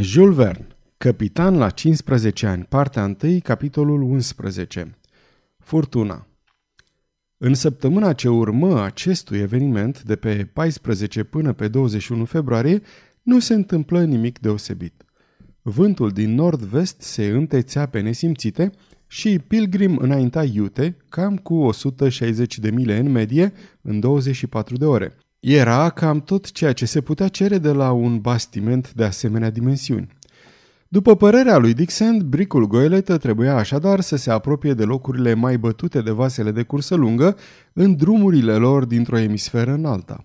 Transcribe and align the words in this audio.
Jules 0.00 0.34
Verne, 0.34 0.66
capitan 0.98 1.56
la 1.56 1.70
15 1.70 2.46
ani, 2.46 2.64
partea 2.64 3.16
1, 3.22 3.38
capitolul 3.42 4.02
11. 4.02 4.98
Furtuna 5.58 6.26
În 7.38 7.54
săptămâna 7.54 8.12
ce 8.12 8.28
urmă 8.28 8.82
acestui 8.82 9.38
eveniment, 9.38 10.02
de 10.02 10.16
pe 10.16 10.50
14 10.52 11.24
până 11.24 11.52
pe 11.52 11.68
21 11.68 12.24
februarie, 12.24 12.82
nu 13.22 13.38
se 13.38 13.54
întâmplă 13.54 14.04
nimic 14.04 14.38
deosebit. 14.38 15.04
Vântul 15.62 16.10
din 16.10 16.34
nord-vest 16.34 17.00
se 17.00 17.26
întețea 17.26 17.86
pe 17.86 18.00
nesimțite 18.00 18.70
și 19.06 19.38
Pilgrim 19.38 19.96
înainta 19.96 20.44
iute, 20.44 20.96
cam 21.08 21.36
cu 21.36 21.54
160 21.54 22.58
de 22.58 22.70
mile 22.70 22.98
în 22.98 23.10
medie, 23.10 23.52
în 23.82 24.00
24 24.00 24.76
de 24.76 24.84
ore– 24.84 25.16
era 25.48 25.90
cam 25.90 26.20
tot 26.20 26.50
ceea 26.52 26.72
ce 26.72 26.86
se 26.86 27.00
putea 27.00 27.28
cere 27.28 27.58
de 27.58 27.72
la 27.72 27.92
un 27.92 28.20
bastiment 28.20 28.92
de 28.92 29.04
asemenea 29.04 29.50
dimensiuni. 29.50 30.08
După 30.88 31.16
părerea 31.16 31.56
lui 31.56 31.74
Dixon, 31.74 32.28
bricul 32.28 32.66
goeletă 32.66 33.16
trebuia 33.16 33.56
așadar 33.56 34.00
să 34.00 34.16
se 34.16 34.30
apropie 34.30 34.74
de 34.74 34.84
locurile 34.84 35.34
mai 35.34 35.58
bătute 35.58 36.00
de 36.00 36.10
vasele 36.10 36.50
de 36.50 36.62
cursă 36.62 36.94
lungă 36.94 37.36
în 37.72 37.96
drumurile 37.96 38.54
lor 38.54 38.84
dintr-o 38.84 39.18
emisferă 39.18 39.72
în 39.72 39.84
alta. 39.84 40.24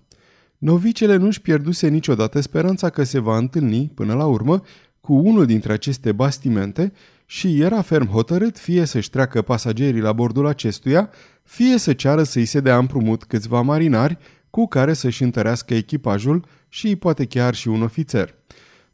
Novicele 0.58 1.16
nu-și 1.16 1.42
pierduse 1.42 1.88
niciodată 1.88 2.40
speranța 2.40 2.90
că 2.90 3.04
se 3.04 3.20
va 3.20 3.38
întâlni, 3.38 3.92
până 3.96 4.14
la 4.14 4.26
urmă, 4.26 4.62
cu 5.02 5.14
unul 5.14 5.46
dintre 5.46 5.74
aceste 5.74 6.12
bastimente 6.12 6.94
și 7.26 7.62
era 7.62 7.82
ferm 7.82 8.08
hotărât 8.08 8.58
fie 8.58 8.86
să-și 8.86 9.10
treacă 9.10 9.42
pasagerii 9.42 10.02
la 10.02 10.14
bordul 10.14 10.48
acestuia, 10.48 11.10
fie 11.44 11.78
să 11.78 11.94
ceară 11.94 12.24
să-i 12.24 12.46
se 12.46 12.60
dea 12.60 12.78
împrumut 12.78 13.24
câțiva 13.24 13.62
marinari 13.62 14.18
cu 14.52 14.68
care 14.68 14.94
să-și 14.94 15.24
întărească 15.24 15.74
echipajul 15.74 16.46
și 16.70 16.96
poate 16.96 17.26
chiar 17.26 17.56
și 17.56 17.68
un 17.68 17.82
ofițer. 17.82 18.36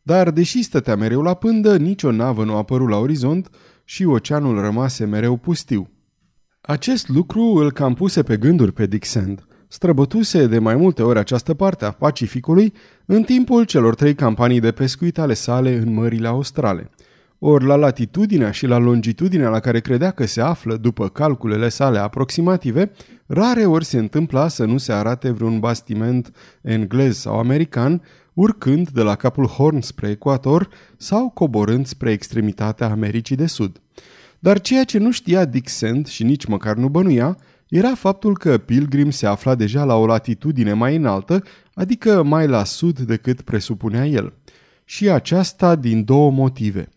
Dar 0.01 0.31
deși 0.31 0.63
stătea 0.63 0.95
mereu 0.95 1.21
la 1.21 1.33
pândă, 1.33 1.77
nicio 1.77 2.11
navă 2.11 2.43
nu 2.43 2.53
a 2.53 2.57
apărut 2.57 2.89
la 2.89 2.97
orizont 2.97 3.49
și 3.83 4.05
oceanul 4.05 4.61
rămase 4.61 5.05
mereu 5.05 5.37
pustiu. 5.37 5.89
Acest 6.61 7.07
lucru 7.07 7.41
îl 7.41 7.71
cam 7.71 7.93
puse 7.93 8.23
pe 8.23 8.37
gânduri 8.37 8.71
pe 8.71 8.85
Dick 8.85 9.05
Sand. 9.05 9.45
Străbătuse 9.67 10.47
de 10.47 10.59
mai 10.59 10.75
multe 10.75 11.03
ori 11.03 11.19
această 11.19 11.53
parte 11.53 11.85
a 11.85 11.91
Pacificului 11.91 12.73
în 13.05 13.23
timpul 13.23 13.63
celor 13.63 13.95
trei 13.95 14.15
campanii 14.15 14.59
de 14.59 14.71
pescuit 14.71 15.17
ale 15.17 15.33
sale 15.33 15.75
în 15.75 15.93
mările 15.93 16.27
australe– 16.27 16.89
ori 17.39 17.65
la 17.65 17.75
latitudinea 17.75 18.51
și 18.51 18.65
la 18.65 18.77
longitudinea 18.77 19.49
la 19.49 19.59
care 19.59 19.79
credea 19.79 20.11
că 20.11 20.25
se 20.25 20.41
află 20.41 20.75
după 20.75 21.09
calculele 21.09 21.69
sale 21.69 21.97
aproximative, 21.97 22.91
rare 23.25 23.65
ori 23.65 23.85
se 23.85 23.97
întâmpla 23.97 24.47
să 24.47 24.65
nu 24.65 24.77
se 24.77 24.91
arate 24.91 25.31
vreun 25.31 25.59
bastiment 25.59 26.31
englez 26.61 27.17
sau 27.17 27.39
american, 27.39 28.01
urcând 28.33 28.89
de 28.89 29.01
la 29.01 29.15
capul 29.15 29.45
Horn 29.45 29.81
spre 29.81 30.09
ecuator 30.09 30.69
sau 30.97 31.29
coborând 31.29 31.85
spre 31.85 32.11
extremitatea 32.11 32.89
Americii 32.89 33.35
de 33.35 33.45
Sud. 33.45 33.81
Dar 34.39 34.61
ceea 34.61 34.83
ce 34.83 34.97
nu 34.97 35.11
știa 35.11 35.45
Dick 35.45 35.67
Sand 35.69 36.07
și 36.07 36.23
nici 36.23 36.45
măcar 36.45 36.75
nu 36.75 36.89
bănuia, 36.89 37.37
era 37.69 37.95
faptul 37.95 38.37
că 38.37 38.57
Pilgrim 38.57 39.09
se 39.09 39.25
afla 39.25 39.55
deja 39.55 39.83
la 39.83 39.95
o 39.95 40.05
latitudine 40.05 40.73
mai 40.73 40.95
înaltă, 40.95 41.43
adică 41.73 42.23
mai 42.23 42.47
la 42.47 42.63
sud 42.63 42.99
decât 42.99 43.41
presupunea 43.41 44.05
el. 44.05 44.33
Și 44.85 45.09
aceasta 45.09 45.75
din 45.75 46.03
două 46.03 46.31
motive– 46.31 46.89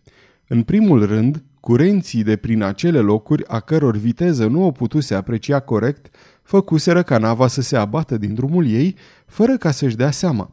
în 0.53 0.63
primul 0.63 1.07
rând, 1.07 1.43
curenții 1.61 2.23
de 2.23 2.37
prin 2.37 2.63
acele 2.63 2.99
locuri, 2.99 3.47
a 3.47 3.61
căror 3.61 3.97
viteză 3.97 4.47
nu 4.47 4.65
o 4.65 4.71
putuse 4.71 5.15
aprecia 5.15 5.61
corect, 5.61 6.15
făcuseră 6.43 7.03
ca 7.03 7.19
nava 7.19 7.47
să 7.47 7.61
se 7.61 7.77
abată 7.77 8.17
din 8.17 8.35
drumul 8.35 8.67
ei, 8.67 8.97
fără 9.27 9.57
ca 9.57 9.71
să-și 9.71 9.97
dea 9.97 10.11
seama. 10.11 10.51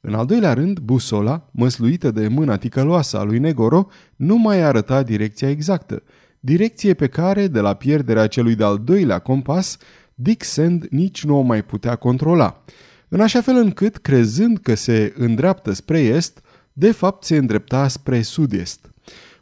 În 0.00 0.14
al 0.14 0.26
doilea 0.26 0.52
rând, 0.52 0.78
busola, 0.78 1.48
măsluită 1.50 2.10
de 2.10 2.28
mâna 2.28 2.56
ticăloasă 2.56 3.18
a 3.18 3.22
lui 3.22 3.38
Negoro, 3.38 3.86
nu 4.16 4.36
mai 4.36 4.60
arăta 4.60 5.02
direcția 5.02 5.50
exactă, 5.50 6.02
direcție 6.40 6.94
pe 6.94 7.06
care, 7.06 7.46
de 7.46 7.60
la 7.60 7.74
pierderea 7.74 8.26
celui 8.26 8.54
de-al 8.54 8.78
doilea 8.84 9.18
compas, 9.18 9.76
Dick 10.14 10.44
Sand 10.44 10.86
nici 10.90 11.24
nu 11.24 11.38
o 11.38 11.40
mai 11.40 11.62
putea 11.62 11.96
controla. 11.96 12.64
În 13.08 13.20
așa 13.20 13.40
fel 13.40 13.56
încât, 13.56 13.96
crezând 13.96 14.58
că 14.58 14.74
se 14.74 15.12
îndreaptă 15.16 15.72
spre 15.72 16.00
est, 16.00 16.40
de 16.72 16.90
fapt 16.90 17.24
se 17.24 17.36
îndrepta 17.36 17.88
spre 17.88 18.22
sud-est. 18.22 18.87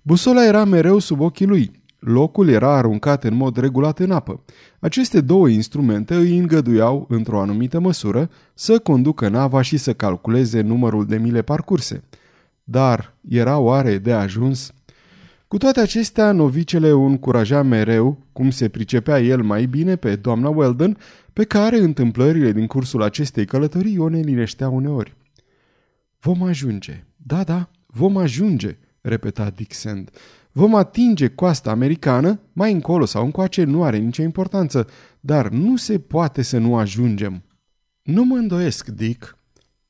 Busola 0.06 0.44
era 0.44 0.64
mereu 0.64 0.98
sub 0.98 1.20
ochii 1.20 1.46
lui. 1.46 1.70
Locul 1.98 2.48
era 2.48 2.76
aruncat 2.76 3.24
în 3.24 3.34
mod 3.34 3.56
regulat 3.56 3.98
în 3.98 4.10
apă. 4.10 4.44
Aceste 4.78 5.20
două 5.20 5.48
instrumente 5.48 6.14
îi 6.14 6.38
îngăduiau, 6.38 7.06
într-o 7.08 7.40
anumită 7.40 7.80
măsură, 7.80 8.30
să 8.54 8.78
conducă 8.78 9.28
nava 9.28 9.62
și 9.62 9.76
să 9.76 9.92
calculeze 9.92 10.60
numărul 10.60 11.06
de 11.06 11.16
mile 11.16 11.42
parcurse. 11.42 12.02
Dar 12.64 13.14
era 13.28 13.58
oare 13.58 13.98
de 13.98 14.12
ajuns? 14.12 14.72
Cu 15.48 15.56
toate 15.56 15.80
acestea, 15.80 16.32
novicele 16.32 16.92
o 16.92 17.02
încuraja 17.02 17.62
mereu, 17.62 18.18
cum 18.32 18.50
se 18.50 18.68
pricepea 18.68 19.20
el 19.20 19.42
mai 19.42 19.66
bine 19.66 19.96
pe 19.96 20.16
doamna 20.16 20.48
Weldon, 20.48 20.98
pe 21.32 21.44
care 21.44 21.78
întâmplările 21.78 22.52
din 22.52 22.66
cursul 22.66 23.02
acestei 23.02 23.44
călătorii 23.44 23.98
o 23.98 24.08
nelinișteau 24.08 24.74
uneori. 24.74 25.16
Vom 26.20 26.42
ajunge. 26.42 27.04
Da, 27.16 27.42
da, 27.42 27.68
vom 27.86 28.16
ajunge, 28.16 28.78
repeta 29.08 29.50
Dick 29.50 29.72
Sand. 29.72 30.10
Vom 30.52 30.74
atinge 30.74 31.28
coasta 31.28 31.70
americană, 31.70 32.40
mai 32.52 32.72
încolo 32.72 33.04
sau 33.04 33.24
încoace 33.24 33.64
nu 33.64 33.82
are 33.82 33.96
nicio 33.96 34.22
importanță, 34.22 34.86
dar 35.20 35.48
nu 35.48 35.76
se 35.76 35.98
poate 35.98 36.42
să 36.42 36.58
nu 36.58 36.76
ajungem. 36.76 37.42
Nu 38.02 38.24
mă 38.24 38.36
îndoiesc, 38.36 38.86
Dick. 38.86 39.38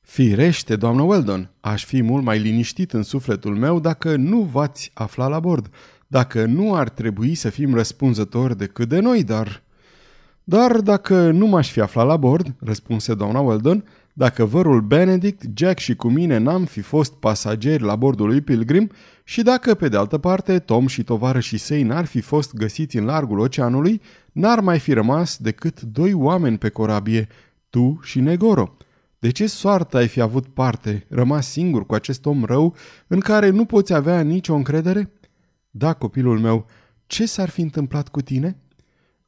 Firește, 0.01 0.75
doamnă 0.75 1.01
Weldon, 1.01 1.51
aș 1.59 1.85
fi 1.85 2.01
mult 2.01 2.23
mai 2.23 2.39
liniștit 2.39 2.93
în 2.93 3.03
sufletul 3.03 3.55
meu 3.55 3.79
dacă 3.79 4.15
nu 4.15 4.41
v-ați 4.41 4.91
afla 4.93 5.27
la 5.27 5.39
bord, 5.39 5.69
dacă 6.07 6.45
nu 6.45 6.75
ar 6.75 6.89
trebui 6.89 7.35
să 7.35 7.49
fim 7.49 7.73
răspunzători 7.73 8.57
decât 8.57 8.89
de 8.89 8.99
noi, 8.99 9.23
dar... 9.23 9.65
Dar 10.49 10.79
dacă 10.81 11.31
nu 11.31 11.47
m-aș 11.47 11.71
fi 11.71 11.79
aflat 11.81 12.07
la 12.07 12.17
bord, 12.17 12.55
răspunse 12.59 13.13
doamna 13.13 13.39
Weldon, 13.39 13.83
dacă 14.13 14.45
vărul 14.45 14.81
Benedict, 14.81 15.43
Jack 15.55 15.79
și 15.79 15.95
cu 15.95 16.09
mine 16.09 16.37
n-am 16.37 16.65
fi 16.65 16.81
fost 16.81 17.13
pasageri 17.13 17.83
la 17.83 17.95
bordul 17.95 18.27
lui 18.27 18.41
Pilgrim 18.41 18.91
și 19.23 19.41
dacă, 19.41 19.73
pe 19.73 19.87
de 19.87 19.97
altă 19.97 20.17
parte, 20.17 20.59
Tom 20.59 20.87
și 20.87 21.03
tovarășii 21.03 21.57
săi 21.57 21.83
n-ar 21.83 22.05
fi 22.05 22.21
fost 22.21 22.53
găsiți 22.53 22.97
în 22.97 23.05
largul 23.05 23.39
oceanului, 23.39 24.01
n-ar 24.31 24.59
mai 24.59 24.79
fi 24.79 24.93
rămas 24.93 25.37
decât 25.37 25.81
doi 25.81 26.13
oameni 26.13 26.57
pe 26.57 26.69
corabie, 26.69 27.27
tu 27.69 27.99
și 28.01 28.19
Negoro. 28.19 28.77
De 29.19 29.29
ce 29.29 29.47
soartă 29.47 29.97
ai 29.97 30.07
fi 30.07 30.21
avut 30.21 30.47
parte, 30.47 31.05
rămas 31.09 31.47
singur 31.47 31.85
cu 31.85 31.93
acest 31.93 32.25
om 32.25 32.43
rău 32.43 32.75
în 33.07 33.19
care 33.19 33.49
nu 33.49 33.65
poți 33.65 33.93
avea 33.93 34.21
nicio 34.21 34.55
încredere? 34.55 35.11
Da, 35.69 35.93
copilul 35.93 36.39
meu, 36.39 36.65
ce 37.07 37.25
s-ar 37.25 37.49
fi 37.49 37.61
întâmplat 37.61 38.07
cu 38.07 38.21
tine?" 38.21 38.61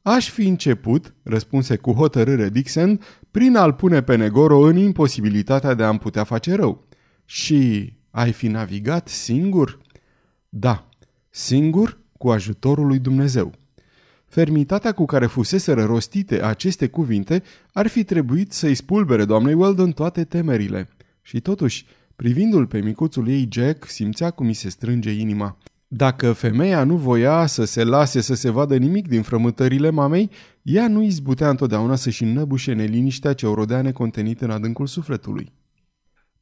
Aș 0.02 0.30
fi 0.30 0.46
început, 0.46 1.14
răspunse 1.22 1.76
cu 1.76 1.92
hotărâre 1.92 2.48
Dixon, 2.48 3.00
prin 3.30 3.56
a-l 3.56 3.72
pune 3.72 4.02
pe 4.02 4.16
Negoro 4.16 4.58
în 4.58 4.76
imposibilitatea 4.76 5.74
de 5.74 5.82
a-mi 5.82 5.98
putea 5.98 6.24
face 6.24 6.54
rău. 6.54 6.88
Și 7.24 7.92
ai 8.10 8.32
fi 8.32 8.48
navigat 8.48 9.08
singur? 9.08 9.80
Da, 10.48 10.88
singur 11.30 11.98
cu 12.18 12.30
ajutorul 12.30 12.86
lui 12.86 12.98
Dumnezeu. 12.98 13.52
Fermitatea 14.26 14.92
cu 14.92 15.04
care 15.04 15.26
fuseseră 15.26 15.84
rostite 15.84 16.42
aceste 16.42 16.88
cuvinte 16.88 17.42
ar 17.72 17.86
fi 17.86 18.04
trebuit 18.04 18.52
să-i 18.52 18.74
spulbere 18.74 19.24
doamnei 19.24 19.54
Weldon 19.54 19.92
toate 19.92 20.24
temerile. 20.24 20.88
Și 21.22 21.40
totuși, 21.40 21.86
privindu-l 22.16 22.66
pe 22.66 22.80
micuțul 22.80 23.28
ei 23.28 23.48
Jack, 23.50 23.88
simțea 23.88 24.30
cum 24.30 24.46
mi 24.46 24.52
se 24.52 24.68
strânge 24.68 25.10
inima. 25.10 25.58
Dacă 25.92 26.32
femeia 26.32 26.84
nu 26.84 26.96
voia 26.96 27.46
să 27.46 27.64
se 27.64 27.84
lase 27.84 28.20
să 28.20 28.34
se 28.34 28.50
vadă 28.50 28.76
nimic 28.76 29.08
din 29.08 29.22
frământările 29.22 29.90
mamei, 29.90 30.30
ea 30.62 30.88
nu 30.88 31.02
izbutea 31.02 31.48
întotdeauna 31.48 31.94
să-și 31.94 32.22
înnăbușe 32.22 32.72
neliniștea 32.72 33.32
ce 33.32 33.46
o 33.46 33.54
rodea 33.54 33.82
necontenit 33.82 34.40
în 34.40 34.50
adâncul 34.50 34.86
sufletului. 34.86 35.52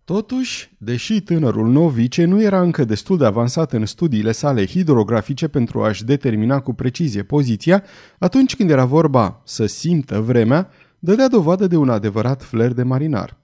Totuși, 0.04 0.76
deși 0.78 1.20
tânărul 1.20 1.68
novice 1.68 2.24
nu 2.24 2.42
era 2.42 2.60
încă 2.60 2.84
destul 2.84 3.18
de 3.18 3.24
avansat 3.24 3.72
în 3.72 3.86
studiile 3.86 4.32
sale 4.32 4.66
hidrografice 4.66 5.48
pentru 5.48 5.82
a-și 5.82 6.04
determina 6.04 6.60
cu 6.60 6.72
precizie 6.74 7.22
poziția, 7.22 7.82
atunci 8.18 8.56
când 8.56 8.70
era 8.70 8.84
vorba 8.84 9.42
să 9.44 9.66
simtă 9.66 10.20
vremea, 10.20 10.70
dădea 10.98 11.28
dovadă 11.28 11.66
de 11.66 11.76
un 11.76 11.88
adevărat 11.88 12.42
flair 12.42 12.72
de 12.72 12.82
marinar. 12.82 13.38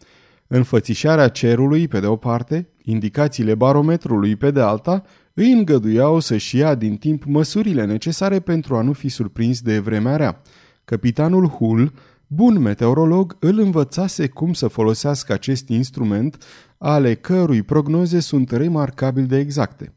Înfățișarea 0.46 1.28
cerului, 1.28 1.88
pe 1.88 2.00
de 2.00 2.06
o 2.06 2.17
parte, 2.17 2.69
indicațiile 2.82 3.55
barometrului, 3.55 4.37
pe 4.37 4.50
de 4.50 4.61
alta, 4.61 5.05
îi 5.34 5.52
îngăduiau 5.52 6.20
să-și 6.20 6.56
ia 6.56 6.75
din 6.75 6.96
timp 6.96 7.25
măsurile 7.25 7.84
necesare 7.84 8.40
pentru 8.40 8.76
a 8.76 8.82
nu 8.82 8.92
fi 8.92 9.08
surprins 9.08 9.60
de 9.60 9.78
vremea 9.78 10.16
rea. 10.16 10.42
Capitanul 10.84 11.46
Hull, 11.48 11.92
bun 12.26 12.58
meteorolog, 12.58 13.36
îl 13.40 13.58
învățase 13.58 14.28
cum 14.28 14.52
să 14.52 14.69
folosească 14.69 15.32
acest 15.32 15.69
instrument, 15.69 16.44
ale 16.78 17.14
cărui 17.14 17.62
prognoze 17.62 18.20
sunt 18.20 18.50
remarcabil 18.50 19.26
de 19.26 19.38
exacte. 19.38 19.94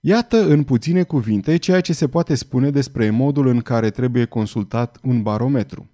Iată 0.00 0.46
în 0.46 0.62
puține 0.62 1.02
cuvinte 1.02 1.56
ceea 1.56 1.80
ce 1.80 1.92
se 1.92 2.08
poate 2.08 2.34
spune 2.34 2.70
despre 2.70 3.10
modul 3.10 3.46
în 3.46 3.60
care 3.60 3.90
trebuie 3.90 4.24
consultat 4.24 4.98
un 5.02 5.22
barometru. 5.22 5.90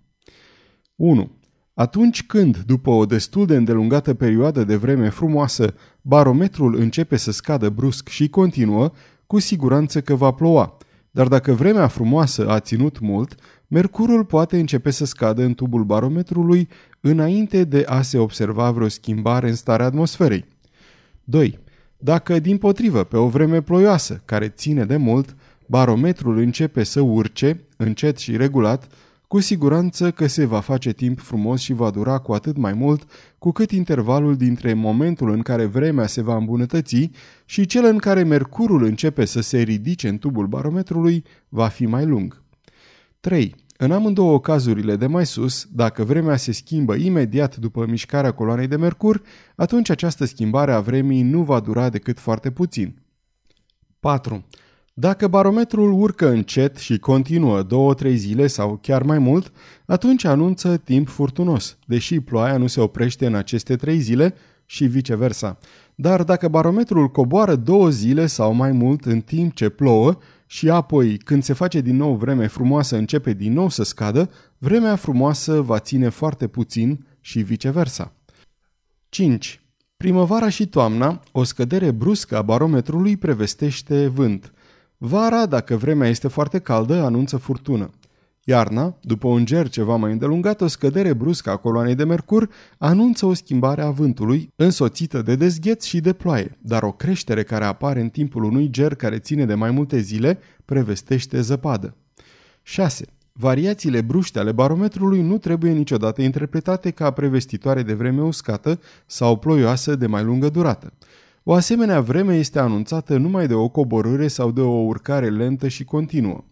1. 0.96 1.38
Atunci 1.78 2.26
când, 2.26 2.56
după 2.56 2.90
o 2.90 3.06
destul 3.06 3.46
de 3.46 3.56
îndelungată 3.56 4.14
perioadă 4.14 4.64
de 4.64 4.76
vreme 4.76 5.08
frumoasă, 5.08 5.75
barometrul 6.02 6.76
începe 6.76 7.16
să 7.16 7.32
scadă 7.32 7.69
brusc 7.69 8.08
și 8.08 8.28
continuă, 8.28 8.90
cu 9.26 9.38
siguranță 9.38 10.00
că 10.00 10.14
va 10.14 10.30
ploua. 10.30 10.76
Dar 11.10 11.28
dacă 11.28 11.52
vremea 11.52 11.86
frumoasă 11.86 12.48
a 12.48 12.60
ținut 12.60 12.98
mult, 13.00 13.34
mercurul 13.66 14.25
poate 14.25 14.58
începe 14.58 14.90
să 14.90 15.04
scadă 15.04 15.42
în 15.42 15.54
tubul 15.54 15.84
barometrului 15.84 16.69
înainte 17.00 17.64
de 17.64 17.84
a 17.88 18.02
se 18.02 18.19
observa 18.19 18.70
vreo 18.70 18.88
schimbare 18.88 19.48
în 19.48 19.54
starea 19.54 19.86
atmosferei. 19.86 20.44
2. 21.24 21.58
Dacă, 21.98 22.38
din 22.38 22.56
potrivă, 22.56 23.04
pe 23.04 23.16
o 23.16 23.28
vreme 23.28 23.62
ploioasă, 23.62 24.22
care 24.24 24.48
ține 24.48 24.84
de 24.84 24.96
mult, 24.96 25.36
barometrul 25.66 26.38
începe 26.38 26.82
să 26.82 27.00
urce, 27.00 27.64
încet 27.76 28.19
și 28.19 28.36
regulat, 28.36 28.88
cu 29.28 29.40
siguranță 29.40 30.10
că 30.10 30.26
se 30.26 30.44
va 30.44 30.60
face 30.60 30.92
timp 30.92 31.20
frumos 31.20 31.60
și 31.60 31.72
va 31.72 31.90
dura 31.90 32.19
cu 32.19 32.32
atât 32.32 32.56
mai 32.56 32.72
mult 32.72 33.10
cu 33.38 33.52
cât 33.52 33.70
intervalul 33.70 34.36
dintre 34.36 34.75
momentul 34.75 35.30
în 35.30 35.42
care 35.42 35.64
vremea 35.64 36.06
se 36.06 36.22
va 36.22 36.36
îmbunătăți 36.36 37.10
și 37.44 37.66
cel 37.66 37.84
în 37.84 37.98
care 37.98 38.22
mercurul 38.22 38.84
începe 38.84 39.25
să 39.25 39.40
se 39.40 39.58
ridice 39.58 40.08
în 40.08 40.19
tubul 40.19 40.46
barometrului 40.46 41.25
va 41.48 41.69
fi 41.69 41.86
mai 41.86 42.06
lung. 42.06 42.42
3. 43.20 43.54
În 43.76 43.92
amândouă 43.92 44.40
cazurile 44.40 44.96
de 44.96 45.06
mai 45.06 45.26
sus, 45.26 45.66
dacă 45.72 46.04
vremea 46.04 46.36
se 46.36 46.52
schimbă 46.52 46.94
imediat 46.94 47.56
după 47.56 47.86
mișcarea 47.86 48.32
coloanei 48.32 48.66
de 48.66 48.76
mercur, 48.76 49.22
atunci 49.56 49.90
această 49.90 50.24
schimbare 50.24 50.72
a 50.72 50.81
vremii 50.81 51.22
nu 51.22 51.42
va 51.42 51.60
dura 51.60 51.88
decât 51.88 52.19
foarte 52.19 52.50
puțin. 52.50 53.02
4. 54.00 54.44
Dacă 55.00 55.28
barometrul 55.28 55.92
urcă 55.92 56.28
încet 56.28 56.76
și 56.76 56.98
continuă 56.98 57.62
două-trei 57.62 58.16
zile 58.16 58.46
sau 58.46 58.78
chiar 58.82 59.02
mai 59.02 59.18
mult, 59.18 59.52
atunci 59.86 60.24
anunță 60.24 60.76
timp 60.76 61.08
furtunos, 61.08 61.78
deși 61.86 62.20
ploaia 62.20 62.56
nu 62.56 62.66
se 62.66 62.80
oprește 62.80 63.26
în 63.26 63.34
aceste 63.34 63.76
trei 63.76 63.98
zile 63.98 64.34
și 64.64 64.84
viceversa. 64.84 65.58
Dar 65.94 66.22
dacă 66.22 66.48
barometrul 66.48 67.08
coboară 67.08 67.56
două 67.56 67.90
zile 67.90 68.26
sau 68.26 68.52
mai 68.52 68.72
mult 68.72 69.04
în 69.04 69.20
timp 69.20 69.54
ce 69.54 69.68
plouă 69.68 70.18
și 70.46 70.70
apoi, 70.70 71.16
când 71.16 71.42
se 71.42 71.52
face 71.52 71.80
din 71.80 71.96
nou 71.96 72.14
vreme 72.14 72.46
frumoasă, 72.46 72.96
începe 72.96 73.32
din 73.32 73.52
nou 73.52 73.68
să 73.68 73.82
scadă, 73.82 74.30
vremea 74.58 74.96
frumoasă 74.96 75.60
va 75.60 75.78
ține 75.78 76.08
foarte 76.08 76.46
puțin 76.46 77.06
și 77.20 77.40
viceversa. 77.40 78.12
5. 79.08 79.60
Primăvara 79.96 80.48
și 80.48 80.66
toamna, 80.66 81.22
o 81.32 81.42
scădere 81.42 81.90
bruscă 81.90 82.36
a 82.36 82.42
barometrului 82.42 83.16
prevestește 83.16 84.06
vânt– 84.06 84.52
Vara, 85.00 85.46
dacă 85.46 85.76
vremea 85.76 86.08
este 86.08 86.28
foarte 86.28 86.58
caldă, 86.58 87.02
anunță 87.02 87.36
furtună. 87.36 87.90
Iarna, 88.44 88.98
după 89.00 89.28
un 89.28 89.44
ger 89.44 89.68
ceva 89.68 89.96
mai 89.96 90.12
îndelungat, 90.12 90.60
o 90.60 90.66
scădere 90.66 91.12
bruscă 91.12 91.50
a 91.50 91.56
coloanei 91.56 91.94
de 91.94 92.04
mercur 92.04 92.48
anunță 92.78 93.26
o 93.26 93.34
schimbare 93.34 93.82
a 93.82 93.90
vântului, 93.90 94.52
însoțită 94.56 95.22
de 95.22 95.36
dezgheț 95.36 95.84
și 95.84 96.00
de 96.00 96.12
ploaie, 96.12 96.58
dar 96.60 96.82
o 96.82 96.92
creștere 96.92 97.42
care 97.42 97.64
apare 97.64 98.00
în 98.00 98.08
timpul 98.08 98.44
unui 98.44 98.70
ger 98.70 98.94
care 98.94 99.18
ține 99.18 99.44
de 99.44 99.54
mai 99.54 99.70
multe 99.70 99.98
zile 99.98 100.38
prevestește 100.64 101.40
zăpadă. 101.40 101.96
6. 102.62 103.06
Variațiile 103.32 104.00
bruște 104.00 104.38
ale 104.38 104.52
barometrului 104.52 105.22
nu 105.22 105.38
trebuie 105.38 105.72
niciodată 105.72 106.22
interpretate 106.22 106.90
ca 106.90 107.10
prevestitoare 107.10 107.82
de 107.82 107.94
vreme 107.94 108.22
uscată 108.22 108.80
sau 109.06 109.36
ploioasă 109.36 109.96
de 109.96 110.06
mai 110.06 110.22
lungă 110.22 110.48
durată. 110.48 110.92
O 111.50 111.54
asemenea 111.54 112.00
vreme 112.00 112.36
este 112.36 112.58
anunțată 112.58 113.16
numai 113.16 113.46
de 113.46 113.54
o 113.54 113.68
coborâre 113.68 114.28
sau 114.28 114.50
de 114.50 114.60
o 114.60 114.84
urcare 114.84 115.30
lentă 115.30 115.68
și 115.68 115.84
continuă. 115.84 116.44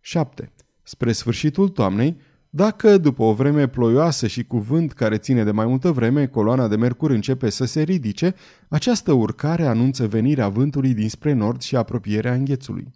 7. 0.00 0.52
Spre 0.82 1.12
sfârșitul 1.12 1.68
toamnei, 1.68 2.16
dacă, 2.50 2.98
după 2.98 3.22
o 3.22 3.32
vreme 3.32 3.68
ploioasă 3.68 4.26
și 4.26 4.44
cu 4.44 4.58
vânt 4.58 4.92
care 4.92 5.16
ține 5.16 5.44
de 5.44 5.50
mai 5.50 5.66
multă 5.66 5.90
vreme, 5.90 6.26
coloana 6.26 6.68
de 6.68 6.76
mercur 6.76 7.10
începe 7.10 7.50
să 7.50 7.64
se 7.64 7.82
ridice, 7.82 8.34
această 8.68 9.12
urcare 9.12 9.66
anunță 9.66 10.06
venirea 10.06 10.48
vântului 10.48 10.94
dinspre 10.94 11.32
nord 11.32 11.60
și 11.60 11.76
apropierea 11.76 12.34
înghețului. 12.34 12.90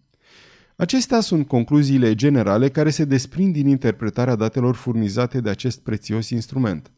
Acestea 0.76 1.20
sunt 1.20 1.46
concluziile 1.46 2.14
generale 2.14 2.68
care 2.68 2.90
se 2.90 3.04
desprind 3.04 3.52
din 3.52 3.66
interpretarea 3.66 4.34
datelor 4.34 4.74
furnizate 4.74 5.40
de 5.40 5.50
acest 5.50 5.80
prețios 5.80 6.30
instrument. 6.30 6.90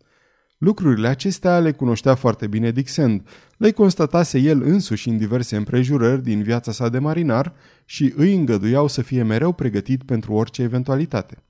Lucrurile 0.58 1.08
acestea 1.08 1.58
le 1.58 1.72
cunoștea 1.72 2.14
foarte 2.14 2.46
bine 2.46 2.70
Dixend, 2.70 3.28
le 3.56 3.70
constatase 3.70 4.38
el 4.38 4.62
însuși 4.62 5.08
în 5.08 5.16
diverse 5.16 5.56
împrejurări 5.56 6.22
din 6.22 6.42
viața 6.42 6.72
sa 6.72 6.88
de 6.88 6.98
marinar 6.98 7.54
și 7.84 8.12
îi 8.16 8.34
îngăduiau 8.34 8.88
să 8.88 9.02
fie 9.02 9.22
mereu 9.22 9.52
pregătit 9.52 10.02
pentru 10.02 10.32
orice 10.32 10.62
eventualitate. 10.62 11.42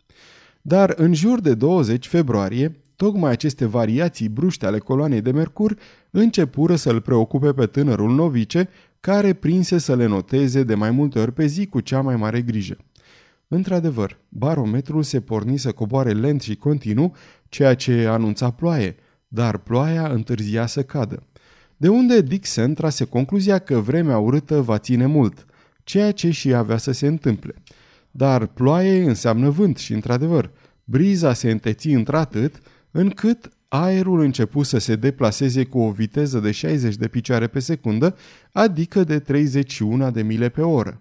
Dar 0.62 0.94
în 0.97 1.14
jur 1.14 1.41
de 1.41 1.55
20 1.55 2.06
februarie, 2.06 2.76
tocmai 2.97 3.31
aceste 3.31 3.64
variații 3.64 4.29
bruște 4.29 4.67
ale 4.67 4.79
coloanei 4.79 5.20
de 5.20 5.31
mercur 5.31 5.76
începură 6.11 6.76
să-l 6.76 7.00
preocupe 7.00 7.53
pe 7.53 7.67
tânărul 7.67 8.14
novice, 8.14 8.69
care 9.00 9.32
prinse 9.32 9.79
să 9.79 9.97
le 9.97 10.06
noteze 10.06 10.62
de 10.62 10.75
mai 10.75 10.91
multe 10.91 11.19
ori 11.19 11.32
pe 11.32 11.47
zi 11.47 11.67
cu 11.67 11.81
cea 11.81 12.00
mai 12.00 12.17
mare 12.17 12.41
grijă. 12.41 12.76
Într-adevăr, 13.48 14.19
barometrul 14.28 15.02
se 15.02 15.20
porni 15.20 15.58
să 15.58 15.72
coboare 15.72 16.12
lent 16.12 16.40
și 16.40 16.56
continuu, 16.56 17.14
ceea 17.48 17.75
ce 17.75 18.06
anunța 18.06 18.50
ploaie, 18.50 18.96
dar 19.28 19.58
ploaia 19.58 20.08
întârzia 20.08 20.66
să 20.66 20.82
cadă. 20.82 21.26
De 21.76 21.88
unde 21.88 22.20
Dixon 22.20 22.75
trase 22.75 23.04
concluzia 23.04 23.58
că 23.58 23.81
vremea 23.81 24.19
urâtă 24.19 24.60
va 24.60 24.78
ține 24.78 25.06
mult, 25.06 25.46
ceea 25.84 26.12
ce 26.12 26.31
și 26.31 26.54
avea 26.54 26.76
să 26.76 26.93
se 26.93 27.06
întâmple. 27.06 27.54
Dar 28.10 28.46
ploaie 28.46 29.02
înseamnă 29.02 29.48
vânt 29.48 29.76
și, 29.76 29.93
într-adevăr, 29.93 30.50
briza 30.84 31.32
se 31.32 31.50
înteți 31.50 31.88
într-atât 31.88 32.60
încât 32.90 33.48
aerul 33.69 34.20
începu 34.20 34.62
să 34.62 34.78
se 34.78 34.96
deplaseze 34.96 35.64
cu 35.64 35.78
o 35.78 35.90
viteză 35.90 36.38
de 36.38 36.50
60 36.50 36.96
de 36.96 37.08
picioare 37.08 37.46
pe 37.46 37.58
secundă, 37.58 38.16
adică 38.52 39.04
de 39.04 39.19
31 39.19 40.10
de 40.10 40.22
mile 40.22 40.48
pe 40.48 40.60
oră. 40.60 41.00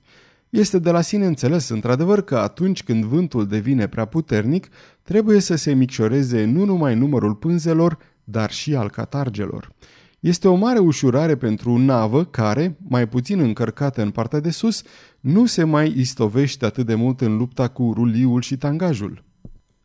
Este 0.51 0.79
de 0.79 0.91
la 0.91 1.01
sine 1.01 1.27
înțeles, 1.27 1.69
într-adevăr, 1.69 2.23
că 2.23 2.39
atunci 2.39 2.83
când 2.83 3.05
vântul 3.05 3.47
devine 3.47 3.87
prea 3.87 4.05
puternic, 4.05 4.69
trebuie 5.11 5.41
să 5.41 5.57
se 5.57 5.73
micșoreze 5.73 6.45
nu 6.45 6.65
numai 6.65 6.95
numărul 6.95 7.35
pânzelor, 7.35 7.99
dar 8.25 8.51
și 8.51 8.75
al 8.75 8.91
catargelor. 8.91 9.73
este 10.21 10.49
o 10.49 10.55
mare 10.55 10.79
ușurare 10.79 11.37
pentru 11.37 11.71
o 11.71 11.79
navă 11.79 12.25
care, 12.25 12.77
mai 12.89 13.09
puțin 13.09 13.41
încărcată 13.41 14.03
în 14.03 14.11
partea 14.11 14.41
de 14.41 14.51
sus, 14.51 14.83
nu 15.21 15.47
se 15.47 15.65
mai 15.65 15.95
istovește 15.97 16.65
atât 16.65 16.87
de 16.87 16.95
mult 16.95 17.21
în 17.21 17.37
lupta 17.37 17.69
cu 17.69 17.93
ruliul 17.95 18.41
și 18.41 18.57
tangajul. 18.57 19.25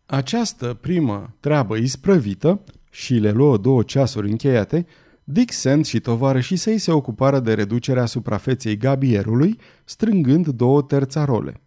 Această 0.05 0.77
primă 0.82 1.36
treabă 1.39 1.75
isprăvită, 1.77 2.63
și 2.91 3.13
le 3.13 3.32
luă 3.32 3.58
două 3.58 3.84
ceasuri 3.84 4.29
încheiate, 4.29 4.86
Dick 5.24 5.51
Sand 5.51 5.86
și 5.86 6.00
tovarășii 6.00 6.55
săi 6.55 6.77
se 6.77 6.91
ocupară 6.91 7.39
de 7.39 7.53
reducerea 7.53 8.05
suprafeței 8.05 8.77
gabierului, 8.77 9.58
strângând 9.86 10.48
două 10.48 10.82
terțarole. 10.82 11.62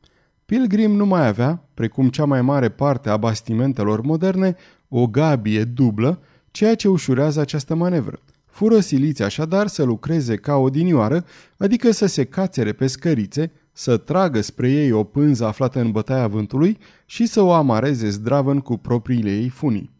Pilgrim 0.49 0.93
nu 0.93 1.07
mai 1.07 1.26
avea, 1.26 1.69
precum 1.75 2.09
cea 2.09 2.25
mai 2.25 2.43
mare 2.43 2.69
parte 2.69 3.09
a 3.09 3.17
bastimentelor 3.17 4.00
moderne, 4.00 4.57
o 4.88 5.07
gabie 5.07 5.64
dublă, 5.64 6.23
ceea 6.50 6.75
ce 6.75 6.88
ușurează 6.88 7.40
această 7.40 7.75
manevră. 7.75 8.21
Fură 8.47 8.81
siliți 8.81 9.23
așadar 9.23 9.67
să 9.67 9.83
lucreze 9.83 10.37
ca 10.37 10.55
o 10.55 10.71
dinioară, 10.71 11.25
adică 11.57 11.90
să 11.90 12.07
se 12.07 12.25
cațere 12.25 12.73
pe 12.73 12.87
scărițe, 12.87 13.52
să 13.73 13.97
tragă 13.97 14.40
spre 14.40 14.71
ei 14.71 14.93
o 14.93 15.05
pânză 15.05 15.47
aflată 15.47 15.81
în 15.81 15.90
bătaia 15.90 16.26
vântului 16.26 16.78
și 17.07 17.26
să 17.26 17.40
o 17.40 17.52
amareze 17.52 18.09
zdravăn 18.09 18.59
cu 18.59 18.76
propriile 18.76 19.31
ei 19.31 19.49
funii. 19.49 19.90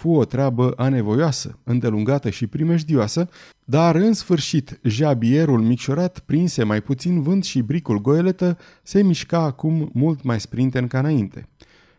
Fu 0.00 0.10
o 0.10 0.24
treabă 0.24 0.72
anevoioasă, 0.76 1.58
îndelungată 1.64 2.30
și 2.30 2.46
primejdioasă, 2.46 3.28
dar 3.64 3.94
în 3.94 4.12
sfârșit 4.12 4.80
jabierul 4.82 5.60
micșorat 5.60 6.18
prinse 6.18 6.64
mai 6.64 6.80
puțin 6.80 7.22
vânt 7.22 7.44
și 7.44 7.62
bricul 7.62 8.00
goeletă 8.00 8.58
se 8.82 9.02
mișca 9.02 9.38
acum 9.38 9.90
mult 9.92 10.22
mai 10.22 10.40
sprinten 10.40 10.86
ca 10.86 10.98
înainte. 10.98 11.48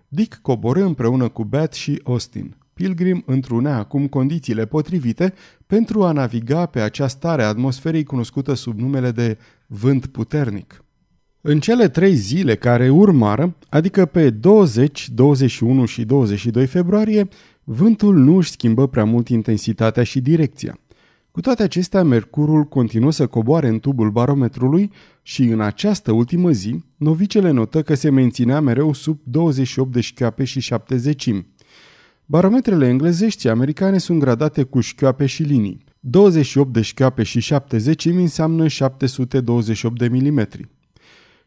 Dick 0.08 0.39
coborâ 0.41 0.84
împreună 0.84 1.27
cu 1.27 1.43
Bat 1.43 1.74
și 1.74 2.01
Austin. 2.03 2.55
Pilgrim 2.74 3.24
întrunea 3.25 3.77
acum 3.77 4.08
condițiile 4.08 4.65
potrivite 4.65 5.34
pentru 5.67 6.03
a 6.03 6.12
naviga 6.12 6.65
pe 6.65 6.79
această 6.79 7.17
stare 7.17 7.43
atmosferei 7.43 8.03
cunoscută 8.03 8.53
sub 8.53 8.79
numele 8.79 9.12
de 9.12 9.38
vânt 9.67 10.05
puternic. 10.05 10.84
În 11.41 11.60
cele 11.60 11.88
trei 11.88 12.13
zile 12.13 12.55
care 12.55 12.89
urmară, 12.89 13.55
adică 13.70 14.05
pe 14.05 14.29
20, 14.29 15.10
21 15.10 15.86
și 15.86 16.05
22 16.05 16.65
februarie, 16.65 17.27
vântul 17.63 18.15
nu 18.15 18.38
își 18.38 18.51
schimbă 18.51 18.88
prea 18.88 19.03
mult 19.03 19.27
intensitatea 19.27 20.03
și 20.03 20.22
direcția. 20.22 20.80
Cu 21.32 21.41
toate 21.41 21.63
acestea, 21.63 22.03
mercurul 22.03 22.63
continuă 22.63 23.12
să 23.12 23.27
coboare 23.27 23.68
în 23.68 23.80
tubul 23.80 24.12
barometrului 24.12 24.91
și 25.22 25.44
în 25.44 25.62
această 25.62 26.12
ultimă 26.12 26.51
zi, 26.51 26.84
novicele 26.98 27.51
notă 27.51 27.82
că 27.82 27.94
se 27.94 28.10
menținea 28.10 28.60
mereu 28.60 28.94
sub 28.94 29.20
28 29.24 29.91
de 29.91 30.01
șchioape 30.01 30.44
și 30.44 30.60
70 30.60 31.30
Barometrele 32.25 32.88
englezești 32.88 33.41
și 33.41 33.50
americane 33.50 33.98
sunt 33.98 34.20
gradate 34.20 34.63
cu 34.63 34.80
șchioape 34.80 35.25
și 35.25 35.44
linii. 35.44 35.84
28 36.00 36.74
de 36.74 36.82
șchioape 36.82 37.24
și 37.24 37.39
70 37.39 38.06
înseamnă 38.06 38.68
728 38.68 39.98
de 39.98 40.08
milimetri. 40.08 40.68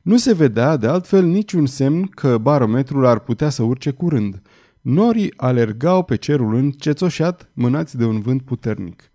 Nu 0.02 0.16
se 0.16 0.34
vedea, 0.34 0.76
de 0.76 0.86
altfel, 0.86 1.24
niciun 1.24 1.66
semn 1.66 2.06
că 2.06 2.38
barometrul 2.38 3.06
ar 3.06 3.18
putea 3.18 3.48
să 3.48 3.62
urce 3.62 3.90
curând. 3.90 4.42
Norii 4.84 5.32
alergau 5.36 6.02
pe 6.02 6.16
cerul 6.16 6.54
încețoșat, 6.54 7.50
mânați 7.52 7.96
de 7.96 8.04
un 8.04 8.20
vânt 8.20 8.42
puternic. 8.42 9.10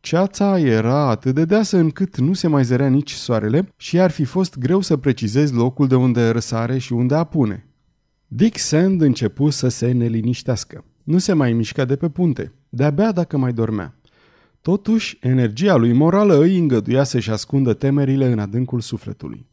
Ceața 0.00 0.58
era 0.58 1.08
atât 1.08 1.34
de 1.34 1.44
deasă 1.44 1.76
încât 1.76 2.18
nu 2.18 2.32
se 2.32 2.46
mai 2.46 2.64
zărea 2.64 2.88
nici 2.88 3.12
soarele 3.12 3.72
și 3.76 4.00
ar 4.00 4.10
fi 4.10 4.24
fost 4.24 4.58
greu 4.58 4.80
să 4.80 4.96
precizezi 4.96 5.54
locul 5.54 5.86
de 5.86 5.94
unde 5.94 6.28
răsare 6.28 6.78
și 6.78 6.92
unde 6.92 7.14
apune. 7.14 7.66
Dick 8.26 8.58
Sand 8.58 9.00
începu 9.00 9.50
să 9.50 9.68
se 9.68 9.92
neliniștească. 9.92 10.84
Nu 11.04 11.18
se 11.18 11.32
mai 11.32 11.52
mișca 11.52 11.84
de 11.84 11.96
pe 11.96 12.08
punte, 12.08 12.52
de-abia 12.68 13.12
dacă 13.12 13.36
mai 13.36 13.52
dormea. 13.52 13.98
Totuși, 14.60 15.18
energia 15.20 15.76
lui 15.76 15.92
morală 15.92 16.40
îi 16.40 16.58
îngăduia 16.58 17.04
să-și 17.04 17.30
ascundă 17.30 17.72
temerile 17.72 18.32
în 18.32 18.38
adâncul 18.38 18.80
sufletului. 18.80 19.48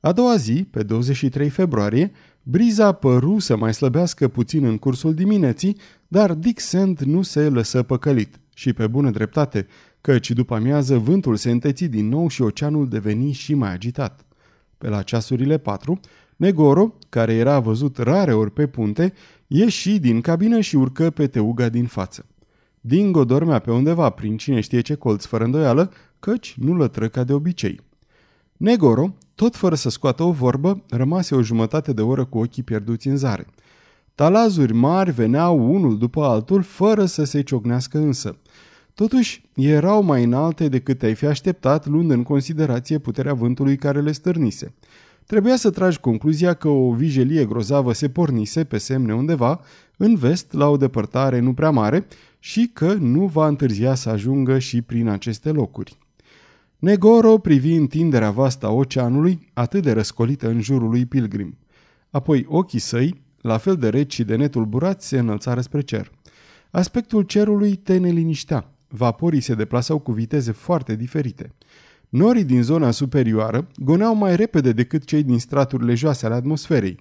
A 0.00 0.12
doua 0.12 0.36
zi, 0.36 0.66
pe 0.70 0.82
23 0.82 1.48
februarie, 1.48 2.12
briza 2.42 2.92
păru 2.92 3.38
să 3.38 3.56
mai 3.56 3.74
slăbească 3.74 4.28
puțin 4.28 4.64
în 4.64 4.78
cursul 4.78 5.14
dimineții, 5.14 5.76
dar 6.08 6.34
Dick 6.34 6.60
Sand 6.60 7.00
nu 7.00 7.22
se 7.22 7.48
lăsă 7.48 7.82
păcălit 7.82 8.40
și 8.54 8.72
pe 8.72 8.86
bună 8.86 9.10
dreptate, 9.10 9.66
căci 10.00 10.30
după 10.30 10.54
amiază 10.54 10.98
vântul 10.98 11.36
se 11.36 11.50
înteți 11.50 11.84
din 11.84 12.08
nou 12.08 12.28
și 12.28 12.42
oceanul 12.42 12.88
deveni 12.88 13.32
și 13.32 13.54
mai 13.54 13.72
agitat. 13.72 14.24
Pe 14.78 14.88
la 14.88 15.02
ceasurile 15.02 15.58
patru, 15.58 16.00
Negoro, 16.36 16.94
care 17.08 17.32
era 17.32 17.58
văzut 17.58 17.98
rare 17.98 18.32
ori 18.32 18.50
pe 18.50 18.66
punte, 18.66 19.12
ieși 19.46 19.98
din 19.98 20.20
cabină 20.20 20.60
și 20.60 20.76
urcă 20.76 21.10
pe 21.10 21.26
teuga 21.26 21.68
din 21.68 21.86
față. 21.86 22.26
Dingo 22.80 23.24
dormea 23.24 23.58
pe 23.58 23.70
undeva 23.70 24.10
prin 24.10 24.36
cine 24.36 24.60
știe 24.60 24.80
ce 24.80 24.94
colț 24.94 25.24
fără 25.24 25.44
îndoială, 25.44 25.92
căci 26.20 26.54
nu 26.58 26.74
lătră 26.74 27.08
ca 27.08 27.24
de 27.24 27.32
obicei. 27.32 27.80
Negoro, 28.56 29.14
tot 29.34 29.56
fără 29.56 29.74
să 29.74 29.90
scoată 29.90 30.22
o 30.22 30.30
vorbă, 30.30 30.82
rămase 30.88 31.34
o 31.34 31.42
jumătate 31.42 31.92
de 31.92 32.02
oră 32.02 32.24
cu 32.24 32.38
ochii 32.38 32.62
pierduți 32.62 33.08
în 33.08 33.16
zare. 33.16 33.46
Talazuri 34.14 34.72
mari 34.72 35.10
veneau 35.10 35.74
unul 35.74 35.98
după 35.98 36.24
altul, 36.24 36.62
fără 36.62 37.04
să 37.04 37.24
se 37.24 37.40
ciocnească 37.40 37.98
însă. 37.98 38.36
Totuși, 38.94 39.42
erau 39.54 40.02
mai 40.02 40.24
înalte 40.24 40.68
decât 40.68 41.02
ai 41.02 41.14
fi 41.14 41.26
așteptat, 41.26 41.86
luând 41.86 42.10
în 42.10 42.22
considerație 42.22 42.98
puterea 42.98 43.34
vântului 43.34 43.76
care 43.76 44.00
le 44.00 44.12
stârnise. 44.12 44.74
Trebuia 45.26 45.56
să 45.56 45.70
tragi 45.70 45.98
concluzia 45.98 46.54
că 46.54 46.68
o 46.68 46.92
vijelie 46.92 47.44
grozavă 47.44 47.92
se 47.92 48.08
pornise 48.08 48.64
pe 48.64 48.78
semne 48.78 49.14
undeva, 49.14 49.60
în 49.96 50.14
vest, 50.14 50.52
la 50.52 50.68
o 50.68 50.76
depărtare 50.76 51.38
nu 51.38 51.54
prea 51.54 51.70
mare, 51.70 52.06
și 52.38 52.70
că 52.72 52.92
nu 52.92 53.26
va 53.26 53.46
întârzia 53.46 53.94
să 53.94 54.08
ajungă 54.08 54.58
și 54.58 54.82
prin 54.82 55.08
aceste 55.08 55.50
locuri. 55.50 55.98
Negoro 56.82 57.38
privi 57.38 57.74
întinderea 57.74 58.30
vastă 58.30 58.66
a 58.66 58.70
oceanului, 58.70 59.48
atât 59.52 59.82
de 59.82 59.92
răscolită 59.92 60.48
în 60.48 60.60
jurul 60.60 60.88
lui 60.88 61.06
Pilgrim. 61.06 61.58
Apoi 62.10 62.46
ochii 62.48 62.78
săi, 62.78 63.22
la 63.40 63.56
fel 63.58 63.76
de 63.76 63.88
reci 63.88 64.12
și 64.12 64.24
de 64.24 64.36
netulburați, 64.36 65.08
se 65.08 65.18
înălțară 65.18 65.60
spre 65.60 65.80
cer. 65.80 66.10
Aspectul 66.70 67.22
cerului 67.22 67.74
te 67.74 67.96
neliniștea. 67.96 68.74
Vaporii 68.88 69.40
se 69.40 69.54
deplasau 69.54 69.98
cu 69.98 70.12
viteze 70.12 70.52
foarte 70.52 70.96
diferite. 70.96 71.54
Norii 72.08 72.44
din 72.44 72.62
zona 72.62 72.90
superioară 72.90 73.66
goneau 73.76 74.14
mai 74.14 74.36
repede 74.36 74.72
decât 74.72 75.04
cei 75.04 75.22
din 75.22 75.38
straturile 75.38 75.94
joase 75.94 76.26
ale 76.26 76.34
atmosferei. 76.34 76.98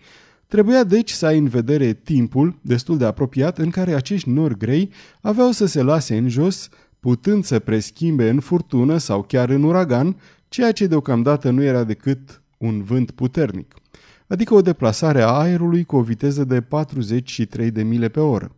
Trebuia 0.48 0.84
deci 0.84 1.12
să 1.12 1.26
ai 1.26 1.38
în 1.38 1.48
vedere 1.48 1.94
timpul 1.94 2.60
destul 2.62 2.98
de 2.98 3.06
apropiat 3.06 3.58
în 3.58 3.70
care 3.70 3.94
acești 3.94 4.30
nori 4.30 4.58
grei 4.58 4.92
aveau 5.22 5.52
să 5.52 5.66
se 5.66 5.82
lase 5.82 6.18
în 6.18 6.30
jos, 6.30 6.70
putând 7.02 7.44
să 7.44 7.60
preschimbe 7.60 8.30
în 8.30 8.40
furtună 8.40 8.98
sau 8.98 9.24
chiar 9.24 9.50
în 9.50 9.64
uragan, 9.64 10.16
ceea 10.50 10.72
ce 10.72 10.88
deocamdată 10.88 11.50
nu 11.50 11.64
era 11.64 11.84
decât 11.84 12.42
un 12.58 12.84
vânt 12.84 13.12
puternic, 13.12 13.76
adică 14.28 14.54
o 14.54 14.62
deplasare 14.62 15.22
a 15.22 15.28
aerului 15.28 15.84
cu 15.84 15.96
o 15.96 16.02
viteză 16.02 16.44
de 16.44 16.62
43 16.62 17.72
de 17.72 17.84
mile 17.84 18.10
pe 18.10 18.20
oră. 18.20 18.56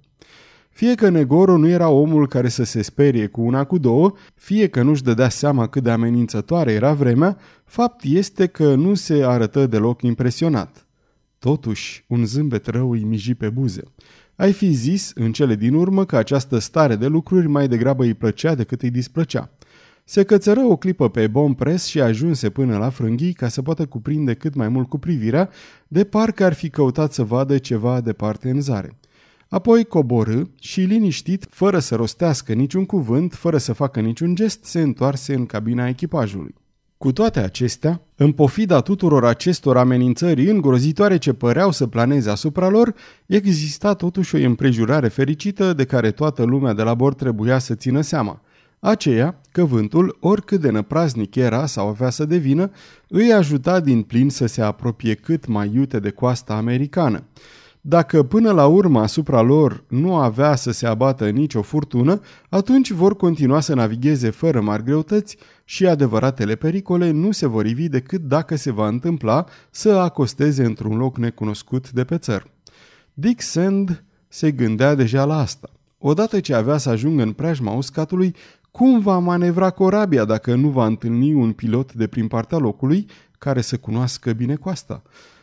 Fie 0.69 0.95
că 0.95 1.09
Negoro 1.09 1.57
nu 1.57 1.67
era 1.67 1.89
omul 1.89 2.27
care 2.27 2.49
să 2.49 2.63
se 2.63 2.81
sperie 2.81 3.27
cu 3.27 3.41
una 3.41 3.63
cu 3.63 3.77
două, 3.77 4.13
fie 4.35 4.67
că 4.67 4.81
nu-și 4.81 5.03
dădea 5.03 5.29
seama 5.29 5.67
cât 5.67 5.83
de 5.83 5.91
amenințătoare 5.91 6.71
era 6.71 6.93
vremea, 6.93 7.37
fapt 7.65 8.03
este 8.03 8.47
că 8.47 8.75
nu 8.75 8.93
se 8.93 9.23
arătă 9.25 9.67
deloc 9.67 10.01
impresionat. 10.01 10.87
Totuși, 11.39 12.05
un 12.07 12.25
zâmbet 12.25 12.65
rău 12.67 12.91
îi 12.91 13.03
miji 13.03 13.35
pe 13.35 13.49
buze. 13.49 13.83
Ai 14.35 14.51
fi 14.51 14.71
zis, 14.71 15.11
în 15.15 15.31
cele 15.31 15.55
din 15.55 15.73
urmă, 15.73 16.05
că 16.05 16.17
această 16.17 16.57
stare 16.57 16.95
de 16.95 17.07
lucruri 17.07 17.47
mai 17.47 17.67
degrabă 17.67 18.03
îi 18.03 18.13
plăcea 18.13 18.55
decât 18.55 18.81
îi 18.81 18.89
displăcea. 18.89 19.49
Se 20.05 20.23
cățără 20.23 20.59
o 20.59 20.75
clipă 20.75 21.09
pe 21.09 21.27
bom 21.27 21.53
pres 21.53 21.85
și 21.85 22.01
ajunse 22.01 22.49
până 22.49 22.77
la 22.77 22.89
frânghii 22.89 23.33
ca 23.33 23.47
să 23.47 23.61
poată 23.61 23.85
cuprinde 23.85 24.33
cât 24.33 24.53
mai 24.53 24.67
mult 24.67 24.89
cu 24.89 24.97
privirea, 24.97 25.49
de 25.87 26.03
parcă 26.03 26.43
ar 26.45 26.53
fi 26.53 26.69
căutat 26.69 27.13
să 27.13 27.23
vadă 27.23 27.57
ceva 27.57 28.01
departe 28.01 28.49
în 28.49 28.61
zare. 28.61 28.97
Apoi 29.49 29.83
coborâ 29.85 30.41
și 30.59 30.81
liniștit, 30.81 31.45
fără 31.49 31.79
să 31.79 31.95
rostească 31.95 32.53
niciun 32.53 32.85
cuvânt, 32.85 33.33
fără 33.33 33.57
să 33.57 33.73
facă 33.73 33.99
niciun 33.99 34.35
gest, 34.35 34.63
se 34.63 34.81
întoarse 34.81 35.33
în 35.33 35.45
cabina 35.45 35.87
echipajului. 35.87 36.55
Cu 37.03 37.11
toate 37.11 37.39
acestea, 37.39 38.01
în 38.15 38.31
pofida 38.31 38.81
tuturor 38.81 39.25
acestor 39.25 39.77
amenințări 39.77 40.49
îngrozitoare 40.49 41.17
ce 41.17 41.33
păreau 41.33 41.71
să 41.71 41.87
planeze 41.87 42.29
asupra 42.29 42.69
lor, 42.69 42.93
exista 43.25 43.93
totuși 43.93 44.35
o 44.35 44.37
împrejurare 44.37 45.07
fericită 45.07 45.73
de 45.73 45.85
care 45.85 46.11
toată 46.11 46.43
lumea 46.43 46.73
de 46.73 46.83
la 46.83 46.93
bord 46.93 47.17
trebuia 47.17 47.59
să 47.59 47.75
țină 47.75 48.01
seama. 48.01 48.41
Aceea 48.79 49.41
că 49.51 49.63
vântul, 49.63 50.17
oricât 50.19 50.61
de 50.61 50.69
năpraznic 50.69 51.35
era 51.35 51.65
sau 51.65 51.87
avea 51.87 52.09
să 52.09 52.25
devină, 52.25 52.71
îi 53.07 53.33
ajuta 53.33 53.79
din 53.79 54.01
plin 54.01 54.29
să 54.29 54.45
se 54.45 54.61
apropie 54.61 55.13
cât 55.13 55.47
mai 55.47 55.71
iute 55.73 55.99
de 55.99 56.09
coasta 56.09 56.53
americană. 56.53 57.23
Dacă 57.81 58.23
până 58.23 58.51
la 58.51 58.65
urmă 58.65 59.01
asupra 59.01 59.41
lor 59.41 59.83
nu 59.87 60.15
avea 60.15 60.55
să 60.55 60.71
se 60.71 60.87
abată 60.87 61.29
nicio 61.29 61.61
furtună, 61.61 62.19
atunci 62.49 62.91
vor 62.91 63.15
continua 63.15 63.59
să 63.59 63.75
navigheze 63.75 64.29
fără 64.29 64.61
mari 64.61 64.83
greutăți 64.83 65.37
și 65.63 65.87
adevăratele 65.87 66.55
pericole 66.55 67.11
nu 67.11 67.31
se 67.31 67.45
vor 67.45 67.65
ivi 67.65 67.89
decât 67.89 68.21
dacă 68.21 68.55
se 68.55 68.71
va 68.71 68.87
întâmpla 68.87 69.45
să 69.71 69.89
acosteze 69.89 70.63
într-un 70.65 70.97
loc 70.97 71.17
necunoscut 71.17 71.91
de 71.91 72.03
pe 72.03 72.17
țăr. 72.17 72.47
Dick 73.13 73.41
Sand 73.41 74.03
se 74.27 74.51
gândea 74.51 74.95
deja 74.95 75.25
la 75.25 75.39
asta. 75.39 75.69
Odată 75.97 76.39
ce 76.39 76.53
avea 76.53 76.77
să 76.77 76.89
ajungă 76.89 77.23
în 77.23 77.31
preajma 77.31 77.71
uscatului, 77.71 78.35
Cum 78.71 78.99
va 78.99 79.17
manevra 79.17 79.69
corabia 79.69 80.25
dacă 80.25 80.55
nu 80.55 80.69
va 80.69 80.85
întâlni 80.85 81.33
un 81.33 81.51
pilot 81.51 81.93
de 81.93 82.07
prin 82.07 82.27
partea 82.27 82.57
locului 82.57 83.05
care 83.37 83.61
să 83.61 83.77
cunoască 83.77 84.33
bine 84.33 84.55
coasta? 84.55 85.01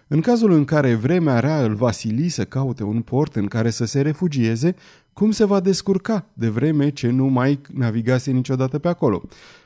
În 0.08 0.20
cazul 0.20 0.52
în 0.52 0.64
care 0.64 0.94
vremea 0.94 1.40
rea 1.40 1.62
îl 1.62 1.74
va 1.74 1.90
sili 1.90 2.28
să 2.28 2.44
caute 2.44 2.82
un 2.82 3.02
port 3.02 3.36
în 3.36 3.46
care 3.46 3.70
să 3.70 3.84
se 3.84 4.00
refugieze, 4.00 4.74
cum 5.12 5.30
se 5.30 5.44
va 5.44 5.60
descurca 5.60 6.26
de 6.32 6.48
vreme 6.48 6.90
ce 6.90 7.10
nu 7.10 7.26
mai 7.26 7.60
navigase 7.72 8.30
niciodată 8.30 8.78
pe 8.78 8.88
acolo? 8.88 9.22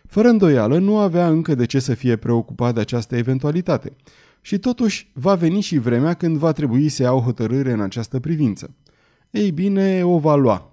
Fără 0.08 0.28
îndoială, 0.28 0.78
nu 0.78 0.98
avea 0.98 1.28
încă 1.28 1.54
de 1.54 1.64
ce 1.64 1.78
să 1.78 1.94
fie 1.94 2.16
preocupat 2.16 2.74
de 2.74 2.80
această 2.80 3.16
eventualitate. 3.16 3.96
Și 4.40 4.58
totuși 4.58 5.10
va 5.12 5.34
veni 5.34 5.60
și 5.60 5.78
vremea 5.78 6.14
când 6.14 6.36
va 6.36 6.52
trebui 6.52 6.88
să 6.88 7.02
ia 7.02 7.12
o 7.12 7.20
hotărâre 7.20 7.72
în 7.72 7.80
această 7.80 8.20
privință. 8.20 8.74
Ei 9.30 9.50
bine, 9.50 10.04
o 10.04 10.18
va 10.18 10.34
lua. 10.34 10.72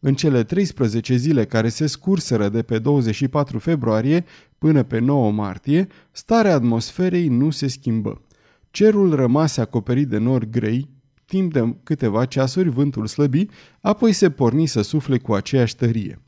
În 0.00 0.14
cele 0.14 0.44
13 0.44 1.16
zile 1.16 1.44
care 1.44 1.68
se 1.68 1.86
scurseră 1.86 2.48
de 2.48 2.62
pe 2.62 2.78
24 2.78 3.58
februarie 3.58 4.24
până 4.58 4.82
pe 4.82 4.98
9 4.98 5.32
martie, 5.32 5.86
starea 6.10 6.54
atmosferei 6.54 7.28
nu 7.28 7.50
se 7.50 7.66
schimbă. 7.66 8.22
Cerul 8.70 9.14
rămase 9.14 9.60
acoperit 9.60 10.08
de 10.08 10.18
nori 10.18 10.50
grei, 10.50 10.88
timp 11.24 11.52
de 11.52 11.76
câteva 11.82 12.24
ceasuri 12.24 12.68
vântul 12.68 13.06
slăbi, 13.06 13.46
apoi 13.80 14.12
se 14.12 14.30
porni 14.30 14.66
să 14.66 14.82
sufle 14.82 15.18
cu 15.18 15.34
aceeași 15.34 15.76
tărie. 15.76 16.20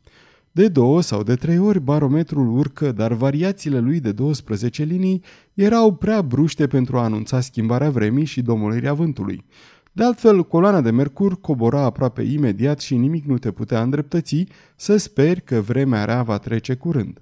De 0.52 0.68
două 0.68 1.00
sau 1.02 1.22
de 1.22 1.34
trei 1.34 1.58
ori 1.58 1.80
barometrul 1.80 2.58
urcă, 2.58 2.92
dar 2.92 3.12
variațiile 3.12 3.78
lui 3.78 4.00
de 4.00 4.12
12 4.12 4.82
linii 4.82 5.22
erau 5.54 5.94
prea 5.94 6.22
bruște 6.22 6.66
pentru 6.66 6.98
a 6.98 7.02
anunța 7.02 7.40
schimbarea 7.40 7.90
vremii 7.90 8.24
și 8.24 8.42
domolirea 8.42 8.92
vântului. 8.92 9.44
De 9.92 10.04
altfel, 10.04 10.44
coloana 10.44 10.80
de 10.80 10.90
mercur 10.90 11.40
cobora 11.40 11.80
aproape 11.80 12.22
imediat 12.22 12.80
și 12.80 12.96
nimic 12.96 13.24
nu 13.24 13.38
te 13.38 13.50
putea 13.50 13.82
îndreptăți 13.82 14.46
să 14.76 14.96
speri 14.96 15.42
că 15.42 15.60
vremea 15.60 16.04
rea 16.04 16.22
va 16.22 16.38
trece 16.38 16.74
curând. 16.74 17.20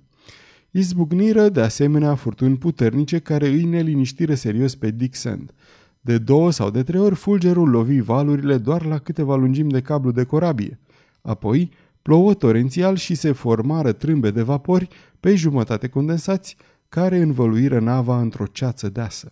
Izbucniră 0.71 1.49
de 1.49 1.61
asemenea 1.61 2.15
furtuni 2.15 2.57
puternice 2.57 3.19
care 3.19 3.49
îi 3.49 3.65
neliniștiră 3.65 4.35
serios 4.35 4.75
pe 4.75 4.91
Dick 4.91 5.15
Sand. 5.15 5.55
De 6.01 6.19
două 6.19 6.51
sau 6.51 6.71
de 6.71 6.83
trei 6.83 7.01
ori 7.01 7.15
fulgerul 7.15 7.69
lovi 7.69 8.01
valurile 8.01 8.59
doar 8.59 8.85
la 8.85 8.99
câteva 8.99 9.37
lungimi 9.37 9.71
de 9.71 9.81
cablu 9.81 10.11
de 10.11 10.25
corabie. 10.25 10.79
Apoi 11.23 11.71
plouă 12.09 12.35
torențial 12.35 12.97
și 12.97 13.15
se 13.15 13.33
formară 13.33 13.93
trâmbe 13.93 14.31
de 14.31 14.43
vapori 14.43 14.89
pe 15.21 15.35
jumătate 15.35 15.89
condensați 15.89 16.57
care 16.89 17.19
învăluiră 17.19 17.79
nava 17.79 18.21
într-o 18.21 18.47
ceață 18.47 18.89
deasă. 18.89 19.31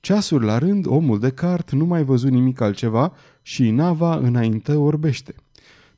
Ceasuri 0.00 0.44
la 0.44 0.58
rând, 0.58 0.86
omul 0.86 1.18
de 1.18 1.30
cart 1.30 1.72
nu 1.72 1.84
mai 1.84 2.04
văzut 2.04 2.30
nimic 2.30 2.60
altceva 2.60 3.12
și 3.42 3.70
nava 3.70 4.16
înaintă 4.16 4.76
orbește. 4.76 5.34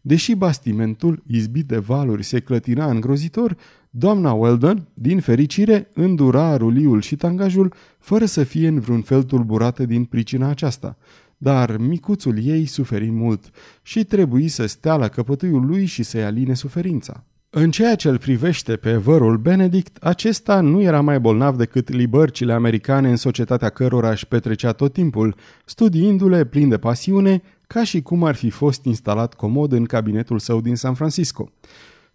Deși 0.01 0.35
bastimentul, 0.35 1.23
izbit 1.27 1.67
de 1.67 1.79
valuri, 1.79 2.23
se 2.23 2.41
clătina 2.41 2.91
îngrozitor, 2.91 3.57
doamna 3.91 4.33
Weldon, 4.33 4.89
din 4.95 5.21
fericire, 5.21 5.91
îndura 5.95 6.57
ruliul 6.57 7.01
și 7.01 7.17
tangajul 7.17 7.73
fără 7.99 8.25
să 8.25 8.45
fie 8.45 8.69
în 8.69 8.81
vreun 8.81 9.03
fel 9.03 9.23
tulburată 9.23 9.85
din 9.85 10.05
pricina 10.05 10.49
aceasta. 10.49 10.97
Dar 11.41 11.77
micuțul 11.77 12.45
ei 12.45 12.67
suferi 12.67 13.11
mult 13.11 13.51
și 13.83 14.05
trebuie 14.05 14.49
să 14.49 14.67
stea 14.67 14.97
la 14.97 15.09
căpătâiul 15.09 15.67
lui 15.67 15.85
și 15.85 16.03
să-i 16.03 16.25
aline 16.25 16.55
suferința. 16.55 17.25
În 17.51 17.71
ceea 17.71 17.95
ce 17.95 18.09
îl 18.09 18.19
privește 18.19 18.77
pe 18.77 18.97
vărul 18.97 19.37
Benedict, 19.37 19.97
acesta 19.97 20.61
nu 20.61 20.81
era 20.81 21.01
mai 21.01 21.21
bolnav 21.21 21.57
decât 21.57 21.89
libărcile 21.89 22.53
americane 22.53 23.11
în 23.11 23.17
societatea 23.17 23.69
cărora 23.69 24.11
își 24.11 24.27
petrecea 24.27 24.73
tot 24.73 24.93
timpul, 24.93 25.35
studiindu-le 25.65 26.45
plin 26.45 26.69
de 26.69 26.79
pasiune, 26.79 27.43
ca 27.67 27.85
și 27.85 28.03
cum 28.03 28.25
ar 28.25 28.35
fi 28.35 28.51
fost 28.51 28.85
instalat 28.85 29.35
comod 29.35 29.73
în 29.73 29.85
cabinetul 29.85 30.39
său 30.39 30.61
din 30.61 30.77
San 30.77 30.95
Francisco. 30.95 31.53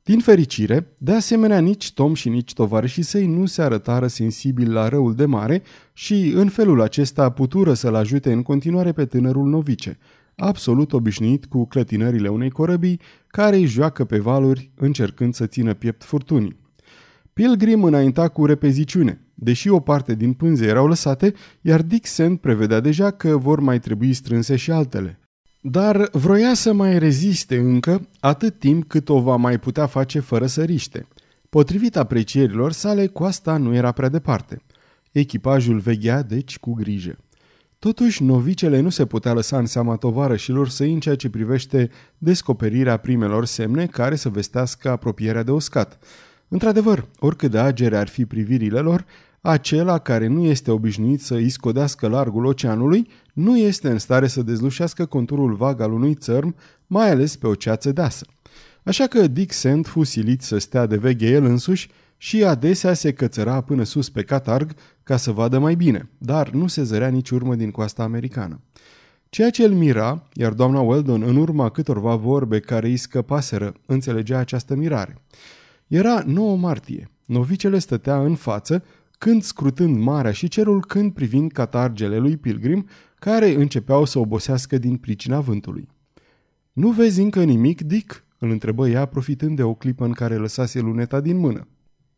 Din 0.05 0.19
fericire, 0.19 0.95
de 0.97 1.11
asemenea 1.11 1.59
nici 1.59 1.93
Tom 1.93 2.13
și 2.13 2.29
nici 2.29 2.53
tovarășii 2.53 3.03
săi 3.03 3.27
nu 3.27 3.45
se 3.45 3.61
arătară 3.61 4.07
sensibili 4.07 4.71
la 4.71 4.87
răul 4.87 5.15
de 5.15 5.25
mare 5.25 5.63
și 5.93 6.33
în 6.35 6.49
felul 6.49 6.81
acesta 6.81 7.29
putură 7.29 7.73
să-l 7.73 7.95
ajute 7.95 8.31
în 8.31 8.41
continuare 8.41 8.91
pe 8.91 9.05
tânărul 9.05 9.49
novice, 9.49 9.97
absolut 10.35 10.93
obișnuit 10.93 11.45
cu 11.45 11.65
clătinările 11.65 12.27
unei 12.27 12.49
corăbii 12.49 12.99
care 13.27 13.55
îi 13.55 13.65
joacă 13.65 14.05
pe 14.05 14.19
valuri 14.19 14.71
încercând 14.75 15.33
să 15.33 15.45
țină 15.45 15.73
piept 15.73 16.03
furtunii. 16.03 16.59
Pilgrim 17.33 17.83
înainta 17.83 18.27
cu 18.27 18.45
repeziciune, 18.45 19.21
deși 19.33 19.69
o 19.69 19.79
parte 19.79 20.15
din 20.15 20.33
pânze 20.33 20.65
erau 20.65 20.87
lăsate, 20.87 21.33
iar 21.61 21.81
Dixon 21.81 22.35
prevedea 22.35 22.79
deja 22.79 23.11
că 23.11 23.37
vor 23.37 23.59
mai 23.59 23.79
trebui 23.79 24.13
strânse 24.13 24.55
și 24.55 24.71
altele. 24.71 25.22
Dar 25.65 26.09
vroia 26.11 26.53
să 26.53 26.73
mai 26.73 26.99
reziste 26.99 27.57
încă 27.57 28.07
atât 28.19 28.59
timp 28.59 28.87
cât 28.87 29.09
o 29.09 29.21
va 29.21 29.35
mai 29.35 29.59
putea 29.59 29.85
face 29.85 30.19
fără 30.19 30.45
să 30.45 30.63
riște. 30.63 31.07
Potrivit 31.49 31.95
aprecierilor 31.95 32.71
sale, 32.71 33.07
coasta 33.07 33.57
nu 33.57 33.75
era 33.75 33.91
prea 33.91 34.09
departe. 34.09 34.61
Echipajul 35.11 35.79
veghea, 35.79 36.21
deci, 36.21 36.59
cu 36.59 36.73
grijă. 36.73 37.17
Totuși, 37.79 38.23
novicele 38.23 38.79
nu 38.79 38.89
se 38.89 39.05
putea 39.05 39.33
lăsa 39.33 39.57
în 39.57 39.65
seama 39.65 39.95
tovarășilor 39.95 40.69
săi 40.69 40.93
în 40.93 40.99
ceea 40.99 41.15
ce 41.15 41.29
privește 41.29 41.89
descoperirea 42.17 42.97
primelor 42.97 43.45
semne 43.45 43.85
care 43.85 44.15
să 44.15 44.29
vestească 44.29 44.89
apropierea 44.89 45.43
de 45.43 45.51
uscat. 45.51 45.99
Într-adevăr, 46.47 47.07
oricât 47.19 47.51
de 47.51 47.59
agere 47.59 47.97
ar 47.97 48.07
fi 48.07 48.25
privirile 48.25 48.79
lor, 48.79 49.05
acela 49.45 49.97
care 49.97 50.27
nu 50.27 50.43
este 50.43 50.71
obișnuit 50.71 51.21
să 51.21 51.33
îi 51.33 51.49
scodească 51.49 52.07
largul 52.07 52.45
oceanului, 52.45 53.07
nu 53.33 53.57
este 53.57 53.89
în 53.89 53.97
stare 53.97 54.27
să 54.27 54.41
dezlușească 54.41 55.05
conturul 55.05 55.53
vag 55.53 55.79
al 55.79 55.91
unui 55.91 56.13
țărm, 56.13 56.55
mai 56.87 57.09
ales 57.09 57.35
pe 57.35 57.47
o 57.47 57.55
ceață 57.55 57.91
deasă. 57.91 58.25
Așa 58.83 59.07
că 59.07 59.27
Dick 59.27 59.51
Sand 59.51 59.87
fu 59.87 60.03
silit 60.03 60.41
să 60.41 60.57
stea 60.57 60.85
de 60.85 60.97
veghe 60.97 61.27
el 61.27 61.43
însuși 61.43 61.89
și 62.17 62.43
adesea 62.43 62.93
se 62.93 63.13
cățăra 63.13 63.61
până 63.61 63.83
sus 63.83 64.09
pe 64.09 64.23
catarg 64.23 64.73
ca 65.03 65.17
să 65.17 65.31
vadă 65.31 65.59
mai 65.59 65.75
bine, 65.75 66.09
dar 66.17 66.49
nu 66.49 66.67
se 66.67 66.83
zărea 66.83 67.07
nici 67.07 67.29
urmă 67.29 67.55
din 67.55 67.71
coasta 67.71 68.03
americană. 68.03 68.61
Ceea 69.29 69.49
ce 69.49 69.63
îl 69.63 69.73
mira, 69.73 70.27
iar 70.33 70.53
doamna 70.53 70.79
Weldon, 70.79 71.21
în 71.21 71.35
urma 71.35 71.69
câtorva 71.69 72.15
vorbe 72.15 72.59
care 72.59 72.87
îi 72.87 72.97
scăpaseră, 72.97 73.73
înțelegea 73.85 74.37
această 74.37 74.75
mirare. 74.75 75.21
Era 75.87 76.23
9 76.25 76.57
martie. 76.57 77.09
Novicele 77.25 77.79
stătea 77.79 78.19
în 78.19 78.35
față, 78.35 78.83
când 79.23 79.43
scrutând 79.43 79.97
marea 79.97 80.31
și 80.31 80.47
cerul, 80.47 80.85
când 80.85 81.13
privind 81.13 81.51
catargele 81.51 82.17
lui 82.17 82.37
Pilgrim, 82.37 82.87
care 83.19 83.53
începeau 83.53 84.05
să 84.05 84.19
obosească 84.19 84.77
din 84.77 84.97
pricina 84.97 85.39
vântului. 85.39 85.87
Nu 86.73 86.91
vezi 86.91 87.21
încă 87.21 87.43
nimic, 87.43 87.81
Dick?" 87.81 88.23
îl 88.37 88.49
întrebă 88.49 88.87
ea, 88.87 89.05
profitând 89.05 89.55
de 89.55 89.63
o 89.63 89.73
clipă 89.73 90.05
în 90.05 90.11
care 90.11 90.35
lăsase 90.35 90.79
luneta 90.79 91.21
din 91.21 91.37
mână. 91.37 91.67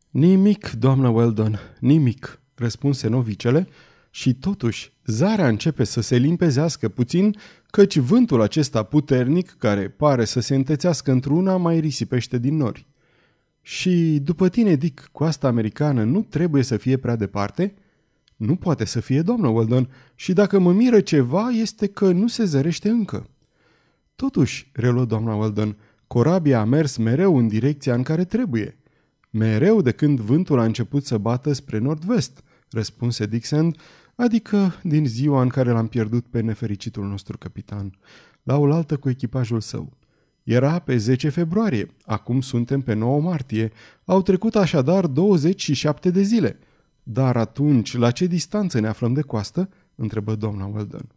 Nimic, 0.09 0.71
doamnă 0.71 1.09
Weldon, 1.09 1.59
nimic, 1.79 2.41
răspunse 2.55 3.07
novicele, 3.07 3.67
și 4.09 4.33
totuși 4.33 4.93
zarea 5.05 5.47
începe 5.47 5.83
să 5.83 6.01
se 6.01 6.15
limpezească 6.15 6.89
puțin, 6.89 7.35
căci 7.67 7.97
vântul 7.97 8.41
acesta 8.41 8.83
puternic, 8.83 9.55
care 9.57 9.89
pare 9.89 10.25
să 10.25 10.39
se 10.39 10.55
întețească 10.55 11.11
într-una, 11.11 11.57
mai 11.57 11.79
risipește 11.79 12.37
din 12.37 12.55
nori. 12.55 12.87
Și 13.67 14.19
după 14.23 14.49
tine, 14.49 14.75
Dick, 14.75 15.09
coasta 15.11 15.47
americană 15.47 16.03
nu 16.03 16.21
trebuie 16.21 16.63
să 16.63 16.77
fie 16.77 16.97
prea 16.97 17.15
departe? 17.15 17.73
Nu 18.35 18.55
poate 18.55 18.85
să 18.85 18.99
fie, 18.99 19.21
doamnă 19.21 19.47
Weldon, 19.47 19.89
și 20.15 20.33
dacă 20.33 20.59
mă 20.59 20.73
miră 20.73 21.01
ceva, 21.01 21.49
este 21.49 21.87
că 21.87 22.11
nu 22.11 22.27
se 22.27 22.43
zărește 22.43 22.89
încă. 22.89 23.29
Totuși, 24.15 24.69
reluă 24.73 25.05
doamna 25.05 25.35
Weldon, 25.35 25.77
corabia 26.07 26.59
a 26.59 26.63
mers 26.63 26.97
mereu 26.97 27.37
în 27.37 27.47
direcția 27.47 27.93
în 27.93 28.03
care 28.03 28.25
trebuie. 28.25 28.77
Mereu 29.29 29.81
de 29.81 29.91
când 29.91 30.19
vântul 30.19 30.59
a 30.59 30.63
început 30.63 31.05
să 31.05 31.17
bată 31.17 31.53
spre 31.53 31.77
nord-vest, 31.77 32.43
răspunse 32.69 33.25
Dixon, 33.25 33.75
adică 34.15 34.79
din 34.83 35.05
ziua 35.05 35.41
în 35.41 35.49
care 35.49 35.71
l-am 35.71 35.87
pierdut 35.87 36.25
pe 36.25 36.41
nefericitul 36.41 37.07
nostru 37.07 37.37
capitan, 37.37 37.97
la 38.43 38.57
oaltă 38.57 38.97
cu 38.97 39.09
echipajul 39.09 39.59
său. 39.59 39.97
Era 40.45 40.79
pe 40.79 40.97
10 40.97 41.29
februarie, 41.29 41.87
acum 42.05 42.41
suntem 42.41 42.81
pe 42.81 42.93
9 42.93 43.21
martie, 43.21 43.71
au 44.05 44.21
trecut 44.21 44.55
așadar 44.55 45.07
27 45.07 46.09
de 46.09 46.21
zile. 46.21 46.59
Dar 47.03 47.37
atunci, 47.37 47.97
la 47.97 48.11
ce 48.11 48.25
distanță 48.25 48.79
ne 48.79 48.87
aflăm 48.87 49.13
de 49.13 49.21
coastă? 49.21 49.69
întrebă 49.95 50.35
doamna 50.35 50.65
Weldon. 50.65 51.09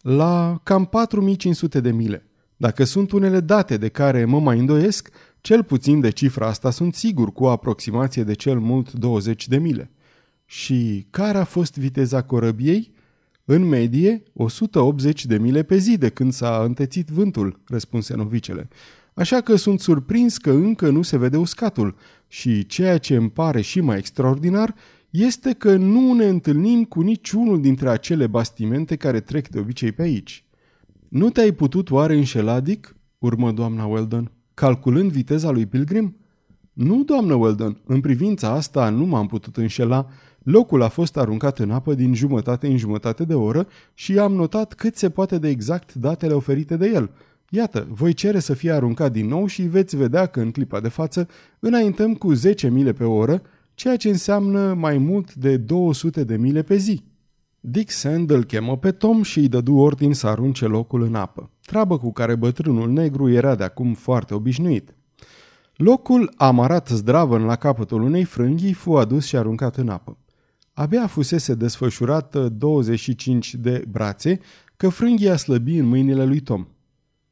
La 0.00 0.60
cam 0.62 0.84
4500 0.84 1.80
de 1.80 1.90
mile. 1.90 2.26
Dacă 2.56 2.84
sunt 2.84 3.12
unele 3.12 3.40
date 3.40 3.76
de 3.76 3.88
care 3.88 4.24
mă 4.24 4.40
mai 4.40 4.58
îndoiesc, 4.58 5.10
cel 5.40 5.62
puțin 5.62 6.00
de 6.00 6.10
cifra 6.10 6.46
asta 6.46 6.70
sunt 6.70 6.94
sigur 6.94 7.32
cu 7.32 7.44
o 7.44 7.48
aproximație 7.48 8.22
de 8.22 8.32
cel 8.32 8.58
mult 8.58 8.92
20 8.92 9.48
de 9.48 9.58
mile. 9.58 9.90
Și 10.46 11.06
care 11.10 11.38
a 11.38 11.44
fost 11.44 11.78
viteza 11.78 12.22
corăbiei? 12.22 12.93
În 13.44 13.68
medie, 13.68 14.22
180 14.32 15.26
de 15.26 15.38
mile 15.38 15.62
pe 15.62 15.76
zi 15.76 15.98
de 15.98 16.08
când 16.08 16.32
s-a 16.32 16.62
întețit 16.64 17.08
vântul, 17.08 17.60
răspunse 17.66 18.14
novicele. 18.14 18.68
Așa 19.14 19.40
că 19.40 19.56
sunt 19.56 19.80
surprins 19.80 20.38
că 20.38 20.50
încă 20.50 20.90
nu 20.90 21.02
se 21.02 21.18
vede 21.18 21.36
uscatul 21.36 21.94
și 22.28 22.66
ceea 22.66 22.98
ce 22.98 23.16
îmi 23.16 23.30
pare 23.30 23.60
și 23.60 23.80
mai 23.80 23.98
extraordinar 23.98 24.74
este 25.10 25.52
că 25.52 25.76
nu 25.76 26.12
ne 26.12 26.28
întâlnim 26.28 26.84
cu 26.84 27.00
niciunul 27.00 27.60
dintre 27.60 27.88
acele 27.88 28.26
bastimente 28.26 28.96
care 28.96 29.20
trec 29.20 29.48
de 29.48 29.58
obicei 29.58 29.92
pe 29.92 30.02
aici. 30.02 30.44
Nu 31.08 31.30
te-ai 31.30 31.52
putut 31.52 31.90
oare 31.90 32.16
înșela, 32.16 32.60
Dick? 32.60 32.96
urmă 33.18 33.52
doamna 33.52 33.84
Weldon 33.84 34.32
calculând 34.54 35.10
viteza 35.10 35.50
lui 35.50 35.66
Pilgrim? 35.66 36.16
Nu, 36.72 37.04
doamnă 37.04 37.34
Weldon, 37.34 37.80
în 37.86 38.00
privința 38.00 38.50
asta 38.50 38.88
nu 38.88 39.04
m-am 39.04 39.26
putut 39.26 39.56
înșela. 39.56 40.08
Locul 40.44 40.82
a 40.82 40.88
fost 40.88 41.16
aruncat 41.16 41.58
în 41.58 41.70
apă 41.70 41.94
din 41.94 42.14
jumătate 42.14 42.66
în 42.66 42.76
jumătate 42.76 43.24
de 43.24 43.34
oră 43.34 43.66
și 43.94 44.18
am 44.18 44.32
notat 44.32 44.74
cât 44.74 44.96
se 44.96 45.10
poate 45.10 45.38
de 45.38 45.48
exact 45.48 45.94
datele 45.94 46.32
oferite 46.32 46.76
de 46.76 46.90
el. 46.94 47.10
Iată, 47.48 47.86
voi 47.90 48.12
cere 48.12 48.38
să 48.38 48.54
fie 48.54 48.72
aruncat 48.72 49.12
din 49.12 49.28
nou 49.28 49.46
și 49.46 49.62
veți 49.62 49.96
vedea 49.96 50.26
că 50.26 50.40
în 50.40 50.50
clipa 50.50 50.80
de 50.80 50.88
față 50.88 51.28
înaintăm 51.58 52.14
cu 52.14 52.32
10 52.32 52.68
mile 52.68 52.92
pe 52.92 53.04
oră, 53.04 53.42
ceea 53.74 53.96
ce 53.96 54.08
înseamnă 54.08 54.74
mai 54.74 54.98
mult 54.98 55.34
de 55.34 55.56
200 55.56 56.24
de 56.24 56.36
mile 56.36 56.62
pe 56.62 56.76
zi. 56.76 57.02
Dick 57.60 57.90
Sand 57.90 58.30
îl 58.30 58.44
chemă 58.44 58.76
pe 58.76 58.90
Tom 58.90 59.22
și 59.22 59.38
îi 59.38 59.48
dădu 59.48 59.74
ordin 59.74 60.14
să 60.14 60.26
arunce 60.26 60.66
locul 60.66 61.02
în 61.02 61.14
apă, 61.14 61.50
treabă 61.66 61.98
cu 61.98 62.12
care 62.12 62.34
bătrânul 62.34 62.90
negru 62.90 63.30
era 63.30 63.54
de 63.54 63.64
acum 63.64 63.94
foarte 63.94 64.34
obișnuit. 64.34 64.94
Locul, 65.76 66.32
amarat 66.36 66.88
zdravăn 66.88 67.44
la 67.44 67.56
capătul 67.56 68.02
unei 68.02 68.24
frânghii, 68.24 68.72
fu 68.72 68.92
adus 68.92 69.24
și 69.24 69.36
aruncat 69.36 69.76
în 69.76 69.88
apă. 69.88 70.18
Abia 70.74 71.06
fusese 71.06 71.54
desfășurată 71.54 72.48
25 72.48 73.54
de 73.54 73.84
brațe, 73.90 74.40
că 74.76 74.88
frânghia 74.88 75.36
slăbi 75.36 75.78
în 75.78 75.86
mâinile 75.86 76.24
lui 76.24 76.40
Tom. 76.40 76.66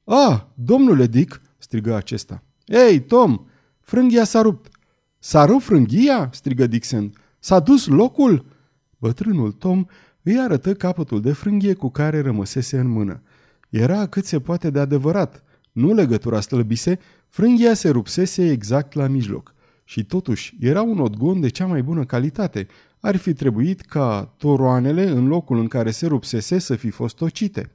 Ah, 0.04 0.40
domnule 0.54 1.06
Dick!" 1.06 1.40
strigă 1.58 1.94
acesta. 1.94 2.42
Ei, 2.64 3.00
Tom, 3.00 3.44
frânghia 3.80 4.24
s-a 4.24 4.40
rupt!" 4.40 4.72
S-a 5.18 5.44
rupt 5.44 5.62
frânghia?" 5.62 6.28
strigă 6.32 6.66
Dixon. 6.66 7.12
S-a 7.38 7.60
dus 7.60 7.86
locul?" 7.86 8.46
Bătrânul 8.98 9.52
Tom 9.52 9.84
îi 10.22 10.38
arătă 10.38 10.74
capătul 10.74 11.20
de 11.20 11.32
frânghie 11.32 11.74
cu 11.74 11.90
care 11.90 12.20
rămăsese 12.20 12.78
în 12.78 12.88
mână. 12.88 13.22
Era 13.70 14.06
cât 14.06 14.24
se 14.24 14.40
poate 14.40 14.70
de 14.70 14.78
adevărat. 14.78 15.42
Nu 15.72 15.92
legătura 15.92 16.40
slăbise, 16.40 16.98
frânghia 17.28 17.74
se 17.74 17.88
rupsese 17.88 18.50
exact 18.50 18.92
la 18.92 19.06
mijloc. 19.06 19.54
Și 19.84 20.04
totuși 20.04 20.56
era 20.60 20.82
un 20.82 20.98
odgon 20.98 21.40
de 21.40 21.48
cea 21.48 21.66
mai 21.66 21.82
bună 21.82 22.04
calitate. 22.04 22.66
Ar 23.04 23.16
fi 23.16 23.32
trebuit 23.32 23.80
ca 23.80 24.34
toroanele 24.36 25.08
în 25.08 25.26
locul 25.26 25.58
în 25.58 25.68
care 25.68 25.90
se 25.90 26.06
rupsese 26.06 26.58
să 26.58 26.74
fi 26.76 26.90
fost 26.90 27.16
tocite. 27.16 27.70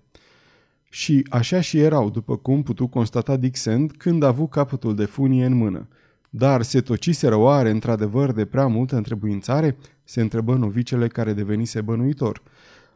Și 0.90 1.26
așa 1.30 1.62
și 1.62 1.80
erau, 1.80 2.10
după 2.10 2.38
cum 2.38 2.64
putu 2.64 2.88
constata 2.88 3.38
Dixend 3.38 3.92
când 3.98 4.24
a 4.24 4.28
avut 4.28 4.50
capătul 4.50 4.96
de 4.96 5.06
funie 5.06 5.46
în 5.46 5.54
mână. 5.54 5.88
Dar 6.30 6.62
se 6.62 6.82
tociseră 6.82 7.36
oare 7.36 7.70
într-adevăr 7.70 8.32
de 8.32 8.46
prea 8.46 8.68
multă 8.68 8.96
întrebuințare? 8.96 9.78
Se 10.04 10.22
întrebă 10.22 10.56
novicele 10.56 11.08
care 11.08 11.34
devenise 11.34 11.82
bănuitor. 11.82 12.42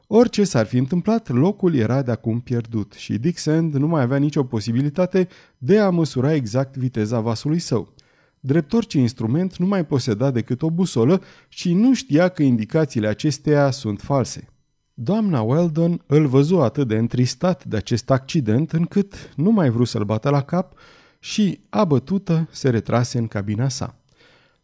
Orice 0.08 0.44
s-ar 0.44 0.66
fi 0.66 0.78
întâmplat, 0.78 1.30
locul 1.30 1.76
era 1.76 2.02
de 2.02 2.12
acum 2.12 2.40
pierdut 2.40 2.94
și 2.94 3.18
Dixend 3.18 3.74
nu 3.74 3.88
mai 3.88 4.02
avea 4.02 4.18
nicio 4.18 4.44
posibilitate 4.44 5.28
de 5.58 5.80
a 5.80 5.90
măsura 5.90 6.34
exact 6.34 6.78
viteza 6.78 7.20
vasului 7.20 7.60
său. 7.60 7.94
Drept 8.44 8.74
orice 8.74 9.00
instrument, 9.00 9.58
nu 9.58 9.66
mai 9.66 9.86
poseda 9.86 10.32
decât 10.32 10.62
o 10.62 10.70
busolă 10.70 11.22
și 11.48 11.74
nu 11.74 11.94
știa 11.94 12.28
că 12.28 12.44
indicațiile 12.44 13.08
acesteia 13.08 13.72
sunt 13.72 14.02
false. 14.02 14.48
Doamna 14.94 15.42
Weldon 15.42 16.02
îl 16.06 16.28
văzu 16.28 16.56
atât 16.56 16.88
de 16.88 16.98
întristat 16.98 17.66
de 17.66 17.76
acest 17.78 18.10
accident 18.10 18.72
încât 18.72 19.34
nu 19.36 19.52
mai 19.52 19.70
vrut 19.70 19.88
să-l 19.88 20.04
bată 20.04 20.30
la 20.30 20.42
cap 20.42 20.74
și, 21.20 21.60
abătută, 21.70 22.48
se 22.52 22.70
retrase 22.70 23.18
în 23.18 23.28
cabina 23.28 23.70
sa. 23.70 23.96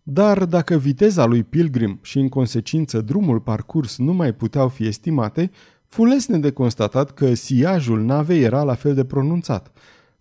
Dar 0.04 0.46
dacă 0.46 0.78
viteza 0.78 1.26
lui 1.26 1.44
Pilgrim 1.44 2.00
și 2.02 2.20
în 2.20 2.30
consecință 2.30 3.02
drumul 3.02 3.40
parcurs 3.40 3.98
nu 3.98 4.14
mai 4.14 4.34
puteau 4.34 4.68
fi 4.68 4.88
estimate, 4.88 5.52
fu 5.88 6.06
lesne 6.06 6.38
de 6.38 6.52
constatat 6.52 7.12
că 7.12 7.34
siajul 7.34 8.02
navei 8.02 8.42
era 8.42 8.64
la 8.64 8.74
fel 8.74 8.94
de 8.94 9.06
pronunțat. 9.06 9.72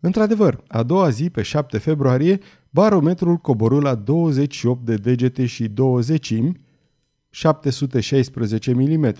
Într-adevăr, 0.07 0.63
a 0.69 0.83
doua 0.83 1.09
zi, 1.09 1.31
pe 1.31 1.43
7 1.43 1.79
februarie, 1.79 2.39
barometrul 2.71 3.37
coborâ 3.37 3.79
la 3.79 3.95
28 3.95 4.85
de 4.85 4.95
degete 4.95 5.47
și 5.47 5.69
20 5.69 6.35
716 7.31 8.73
mm, 8.73 9.13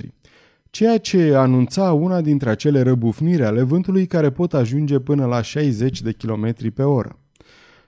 ceea 0.71 0.99
ce 0.99 1.35
anunța 1.35 1.93
una 1.93 2.21
dintre 2.21 2.51
acele 2.51 2.81
răbufniri 2.81 3.45
ale 3.45 3.63
vântului 3.63 4.07
care 4.07 4.31
pot 4.31 4.55
ajunge 4.55 4.99
până 4.99 5.27
la 5.27 5.43
60 5.43 6.03
de 6.03 6.13
km 6.13 6.73
pe 6.75 6.83
oră. 6.83 7.19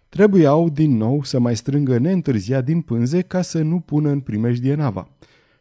Trebuiau 0.08 0.68
din 0.68 0.96
nou 0.96 1.22
să 1.22 1.38
mai 1.38 1.56
strângă 1.56 1.98
neîntârziat 1.98 2.64
din 2.64 2.80
pânze 2.80 3.20
ca 3.20 3.42
să 3.42 3.62
nu 3.62 3.80
pună 3.80 4.11
în 4.11 4.20
primejdie 4.20 4.74
nava. 4.74 5.08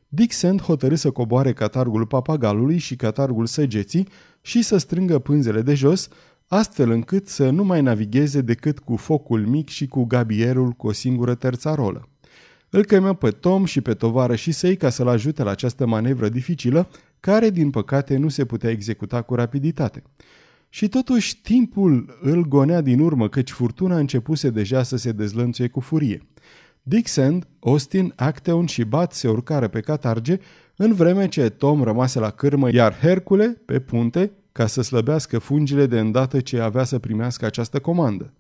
Dixon 0.08 0.58
hotărâ 0.58 0.96
să 0.96 1.12
coboare 1.12 1.54
catargul 1.54 2.06
papagalului 2.06 2.78
și 2.78 2.96
catargul 2.96 3.46
săgeții 3.46 4.08
și 4.42 4.62
să 4.62 4.78
strângă 4.78 5.20
pânzele 5.20 5.62
de 5.62 5.74
jos, 5.74 6.10
astfel 6.48 6.92
încât 6.92 7.28
să 7.28 7.50
nu 7.50 7.64
mai 7.64 7.82
navigheze 7.82 8.42
decât 8.42 8.80
cu 8.80 8.96
focul 8.96 9.46
mic 9.46 9.70
și 9.70 9.88
cu 9.88 10.04
gabierul 10.04 10.72
cu 10.72 10.88
o 10.88 10.92
singură 10.92 11.36
terțarolă. 11.36 12.10
Îl 12.70 12.86
chemă 12.86 13.14
pe 13.14 13.30
Tom 13.30 13.66
și 13.66 13.82
pe 13.82 13.94
tovară 13.94 14.36
și 14.36 14.52
săi 14.52 14.76
ca 14.78 14.90
să-l 14.90 15.08
ajute 15.08 15.44
la 15.44 15.52
această 15.52 15.86
manevră 15.86 16.30
dificilă, 16.30 16.90
care, 17.20 17.50
din 17.50 17.70
păcate, 17.70 18.18
nu 18.18 18.30
se 18.30 18.46
putea 18.46 18.70
executa 18.70 19.22
cu 19.22 19.36
rapiditate. 19.36 20.04
Și 20.70 20.88
totuși 20.88 21.42
timpul 21.42 22.18
îl 22.22 22.48
gonea 22.48 22.82
din 22.82 23.00
urmă, 23.00 23.30
căci 23.30 23.52
furtuna 23.52 23.98
începuse 23.98 24.50
deja 24.50 24.84
să 24.84 24.98
se 24.98 25.12
dezlănțuie 25.12 25.68
cu 25.68 25.80
furie. 25.80 26.28
Dixon, 26.82 27.48
Austin, 27.60 28.14
Acteon 28.16 28.66
și 28.66 28.84
Bat 28.84 29.14
se 29.14 29.28
urcară 29.28 29.68
pe 29.68 29.80
catarge, 29.80 30.38
în 30.76 30.94
vreme 30.94 31.28
ce 31.28 31.50
Tom 31.50 31.84
rămase 31.84 32.20
la 32.20 32.30
cârmă, 32.30 32.72
iar 32.74 33.00
Hercule, 33.00 33.62
pe 33.66 33.80
punte, 33.80 34.32
ca 34.58 34.68
să 34.68 34.82
slăbească 34.82 35.40
fungile 35.40 35.86
de 35.86 36.00
îndată 36.00 36.40
ce 36.40 36.60
avea 36.60 36.84
să 36.84 37.00
primească 37.00 37.46
această 37.46 37.80
comandă. 37.80 38.34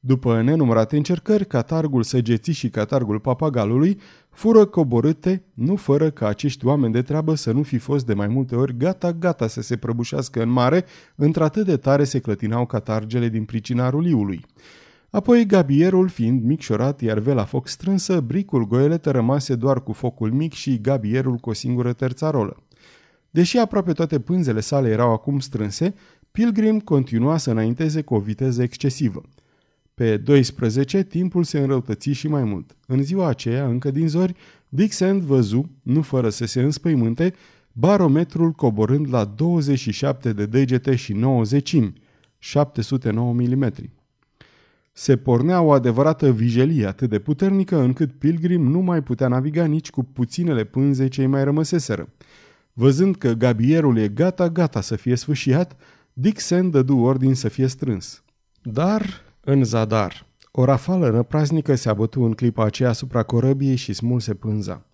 După 0.00 0.42
nenumărate 0.42 0.96
încercări, 0.96 1.46
catargul 1.46 2.02
săgeții 2.02 2.52
și 2.52 2.68
catargul 2.68 3.20
papagalului 3.20 3.98
fură 4.30 4.64
coborâte, 4.64 5.42
nu 5.54 5.76
fără 5.76 6.10
ca 6.10 6.28
acești 6.28 6.66
oameni 6.66 6.92
de 6.92 7.02
treabă 7.02 7.34
să 7.34 7.52
nu 7.52 7.62
fi 7.62 7.78
fost 7.78 8.06
de 8.06 8.14
mai 8.14 8.26
multe 8.26 8.56
ori 8.56 8.76
gata-gata 8.76 9.46
să 9.46 9.60
se 9.62 9.76
prăbușească 9.76 10.42
în 10.42 10.48
mare, 10.48 10.84
într-atât 11.14 11.64
de 11.66 11.76
tare 11.76 12.04
se 12.04 12.18
clătinau 12.18 12.66
catargele 12.66 13.28
din 13.28 13.44
pricina 13.44 13.90
ruliului. 13.90 14.44
Apoi 15.10 15.46
gabierul 15.46 16.08
fiind 16.08 16.44
micșorat, 16.44 17.00
iar 17.00 17.18
vela 17.18 17.44
foc 17.44 17.68
strânsă, 17.68 18.20
bricul 18.20 18.66
goeletă 18.66 19.10
rămase 19.10 19.54
doar 19.54 19.82
cu 19.82 19.92
focul 19.92 20.30
mic 20.30 20.52
și 20.52 20.80
gabierul 20.80 21.36
cu 21.36 21.50
o 21.50 21.52
singură 21.52 21.92
terțarolă. 21.92 22.56
Deși 23.34 23.58
aproape 23.58 23.92
toate 23.92 24.20
pânzele 24.20 24.60
sale 24.60 24.88
erau 24.88 25.12
acum 25.12 25.38
strânse, 25.40 25.94
Pilgrim 26.30 26.80
continua 26.80 27.36
să 27.36 27.50
înainteze 27.50 28.02
cu 28.02 28.14
o 28.14 28.18
viteză 28.18 28.62
excesivă. 28.62 29.22
Pe 29.94 30.16
12, 30.16 31.02
timpul 31.02 31.44
se 31.44 31.58
înrăutăți 31.58 32.10
și 32.10 32.28
mai 32.28 32.44
mult. 32.44 32.76
În 32.86 33.02
ziua 33.02 33.28
aceea, 33.28 33.66
încă 33.66 33.90
din 33.90 34.08
zori, 34.08 34.34
Dixon 34.68 35.20
văzu, 35.20 35.70
nu 35.82 36.02
fără 36.02 36.28
să 36.28 36.46
se 36.46 36.62
înspăimânte, 36.62 37.34
barometrul 37.72 38.50
coborând 38.50 39.06
la 39.10 39.24
27 39.24 40.32
de 40.32 40.46
degete 40.46 40.96
și 40.96 41.12
90 41.12 41.76
709 42.38 43.32
mm. 43.32 43.72
Se 44.92 45.16
pornea 45.16 45.60
o 45.60 45.72
adevărată 45.72 46.32
vijelie 46.32 46.86
atât 46.86 47.08
de 47.08 47.18
puternică 47.18 47.80
încât 47.80 48.12
Pilgrim 48.12 48.66
nu 48.66 48.80
mai 48.80 49.02
putea 49.02 49.28
naviga 49.28 49.64
nici 49.64 49.90
cu 49.90 50.02
puținele 50.02 50.64
pânze 50.64 51.08
ce 51.08 51.26
mai 51.26 51.44
rămăseseră. 51.44 52.08
Văzând 52.76 53.16
că 53.16 53.32
gabierul 53.32 53.98
e 53.98 54.08
gata-gata 54.08 54.80
să 54.80 54.96
fie 54.96 55.16
sfâșiat, 55.16 55.76
Dixon 56.12 56.70
dădu 56.70 56.98
ordin 56.98 57.34
să 57.34 57.48
fie 57.48 57.66
strâns. 57.66 58.22
Dar 58.62 59.22
în 59.40 59.64
zadar. 59.64 60.26
O 60.50 60.64
rafală 60.64 61.10
năpraznică 61.10 61.74
se 61.74 61.88
abătu 61.88 62.22
în 62.22 62.32
clipa 62.32 62.64
aceea 62.64 62.88
asupra 62.88 63.22
corăbiei 63.22 63.76
și 63.76 63.92
smulse 63.92 64.34
pânza. 64.34 64.86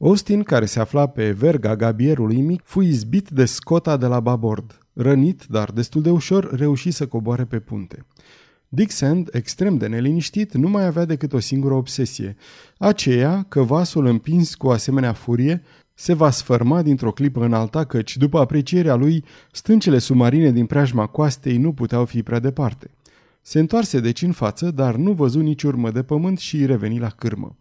Austin, 0.00 0.42
care 0.42 0.64
se 0.66 0.80
afla 0.80 1.06
pe 1.06 1.30
verga 1.30 1.76
gabierului 1.76 2.40
mic, 2.40 2.60
fu 2.64 2.80
izbit 2.80 3.28
de 3.28 3.44
scota 3.44 3.96
de 3.96 4.06
la 4.06 4.20
babord. 4.20 4.78
Rănit, 4.92 5.44
dar 5.48 5.70
destul 5.70 6.02
de 6.02 6.10
ușor, 6.10 6.54
reuși 6.54 6.90
să 6.90 7.06
coboare 7.06 7.44
pe 7.44 7.58
punte. 7.58 8.06
Dick 8.68 8.90
Sand, 8.90 9.28
extrem 9.32 9.76
de 9.76 9.86
neliniștit, 9.86 10.54
nu 10.54 10.68
mai 10.68 10.86
avea 10.86 11.04
decât 11.04 11.32
o 11.32 11.38
singură 11.38 11.74
obsesie, 11.74 12.36
aceea 12.78 13.46
că 13.48 13.62
vasul 13.62 14.06
împins 14.06 14.54
cu 14.54 14.68
asemenea 14.68 15.12
furie 15.12 15.62
se 16.00 16.12
va 16.12 16.30
sfărma 16.30 16.82
dintr-o 16.82 17.12
clipă 17.12 17.44
în 17.44 17.52
alta, 17.52 17.84
căci, 17.84 18.16
după 18.16 18.38
aprecierea 18.38 18.94
lui, 18.94 19.24
stâncele 19.52 19.98
submarine 19.98 20.50
din 20.50 20.66
preajma 20.66 21.06
coastei 21.06 21.56
nu 21.56 21.72
puteau 21.72 22.04
fi 22.04 22.22
prea 22.22 22.38
departe. 22.38 22.90
Se 23.42 23.58
întoarse 23.58 24.00
deci 24.00 24.22
în 24.22 24.32
față, 24.32 24.70
dar 24.70 24.96
nu 24.96 25.12
văzu 25.12 25.40
nici 25.40 25.62
urmă 25.62 25.90
de 25.90 26.02
pământ 26.02 26.38
și 26.38 26.66
reveni 26.66 26.98
la 26.98 27.08
cârmă. 27.08 27.56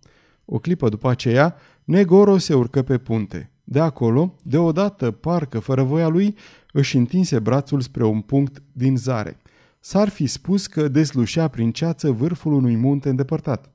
O 0.46 0.60
clipă 0.60 0.90
după 0.90 1.10
aceea, 1.10 1.56
Negoro 1.84 2.38
se 2.38 2.54
urcă 2.54 2.82
pe 2.82 2.98
punte. 2.98 3.52
De 3.64 3.80
acolo, 3.80 4.36
deodată, 4.44 5.12
parcă 5.12 5.60
fără 5.60 5.84
voia 5.84 6.08
lui, 6.08 6.36
își 6.72 6.98
întinse 6.98 7.40
brațul 7.40 7.82
spre 7.82 8.06
un 8.06 8.22
punct 8.22 8.62
din 8.72 8.98
zare. 8.98 9.38
S-ar 9.80 10.10
fi 10.10 10.26
spus 10.26 10.68
că 10.68 10.88
deslușea 10.88 11.48
prin 11.48 11.72
ceață 11.72 12.12
vârful 12.12 12.54
unui 12.54 12.76
munte 12.76 13.10
îndepărtat. 13.10 13.72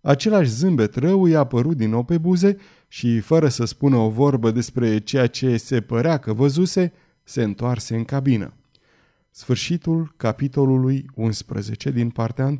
Același 0.00 0.50
zâmbet 0.50 0.94
rău 0.94 1.26
i-a 1.26 1.38
apărut 1.38 1.76
din 1.76 1.90
nou 1.90 2.02
pe 2.02 2.18
buze 2.18 2.56
și, 2.88 3.20
fără 3.20 3.48
să 3.48 3.64
spună 3.64 3.96
o 3.96 4.08
vorbă 4.08 4.50
despre 4.50 4.98
ceea 4.98 5.26
ce 5.26 5.56
se 5.56 5.80
părea 5.80 6.18
că 6.18 6.32
văzuse, 6.32 6.92
se 7.22 7.42
întoarse 7.42 7.96
în 7.96 8.04
cabină. 8.04 8.54
Sfârșitul 9.30 10.14
capitolului 10.16 11.06
11 11.14 11.90
din 11.90 12.10
partea 12.10 12.46
1. 12.46 12.58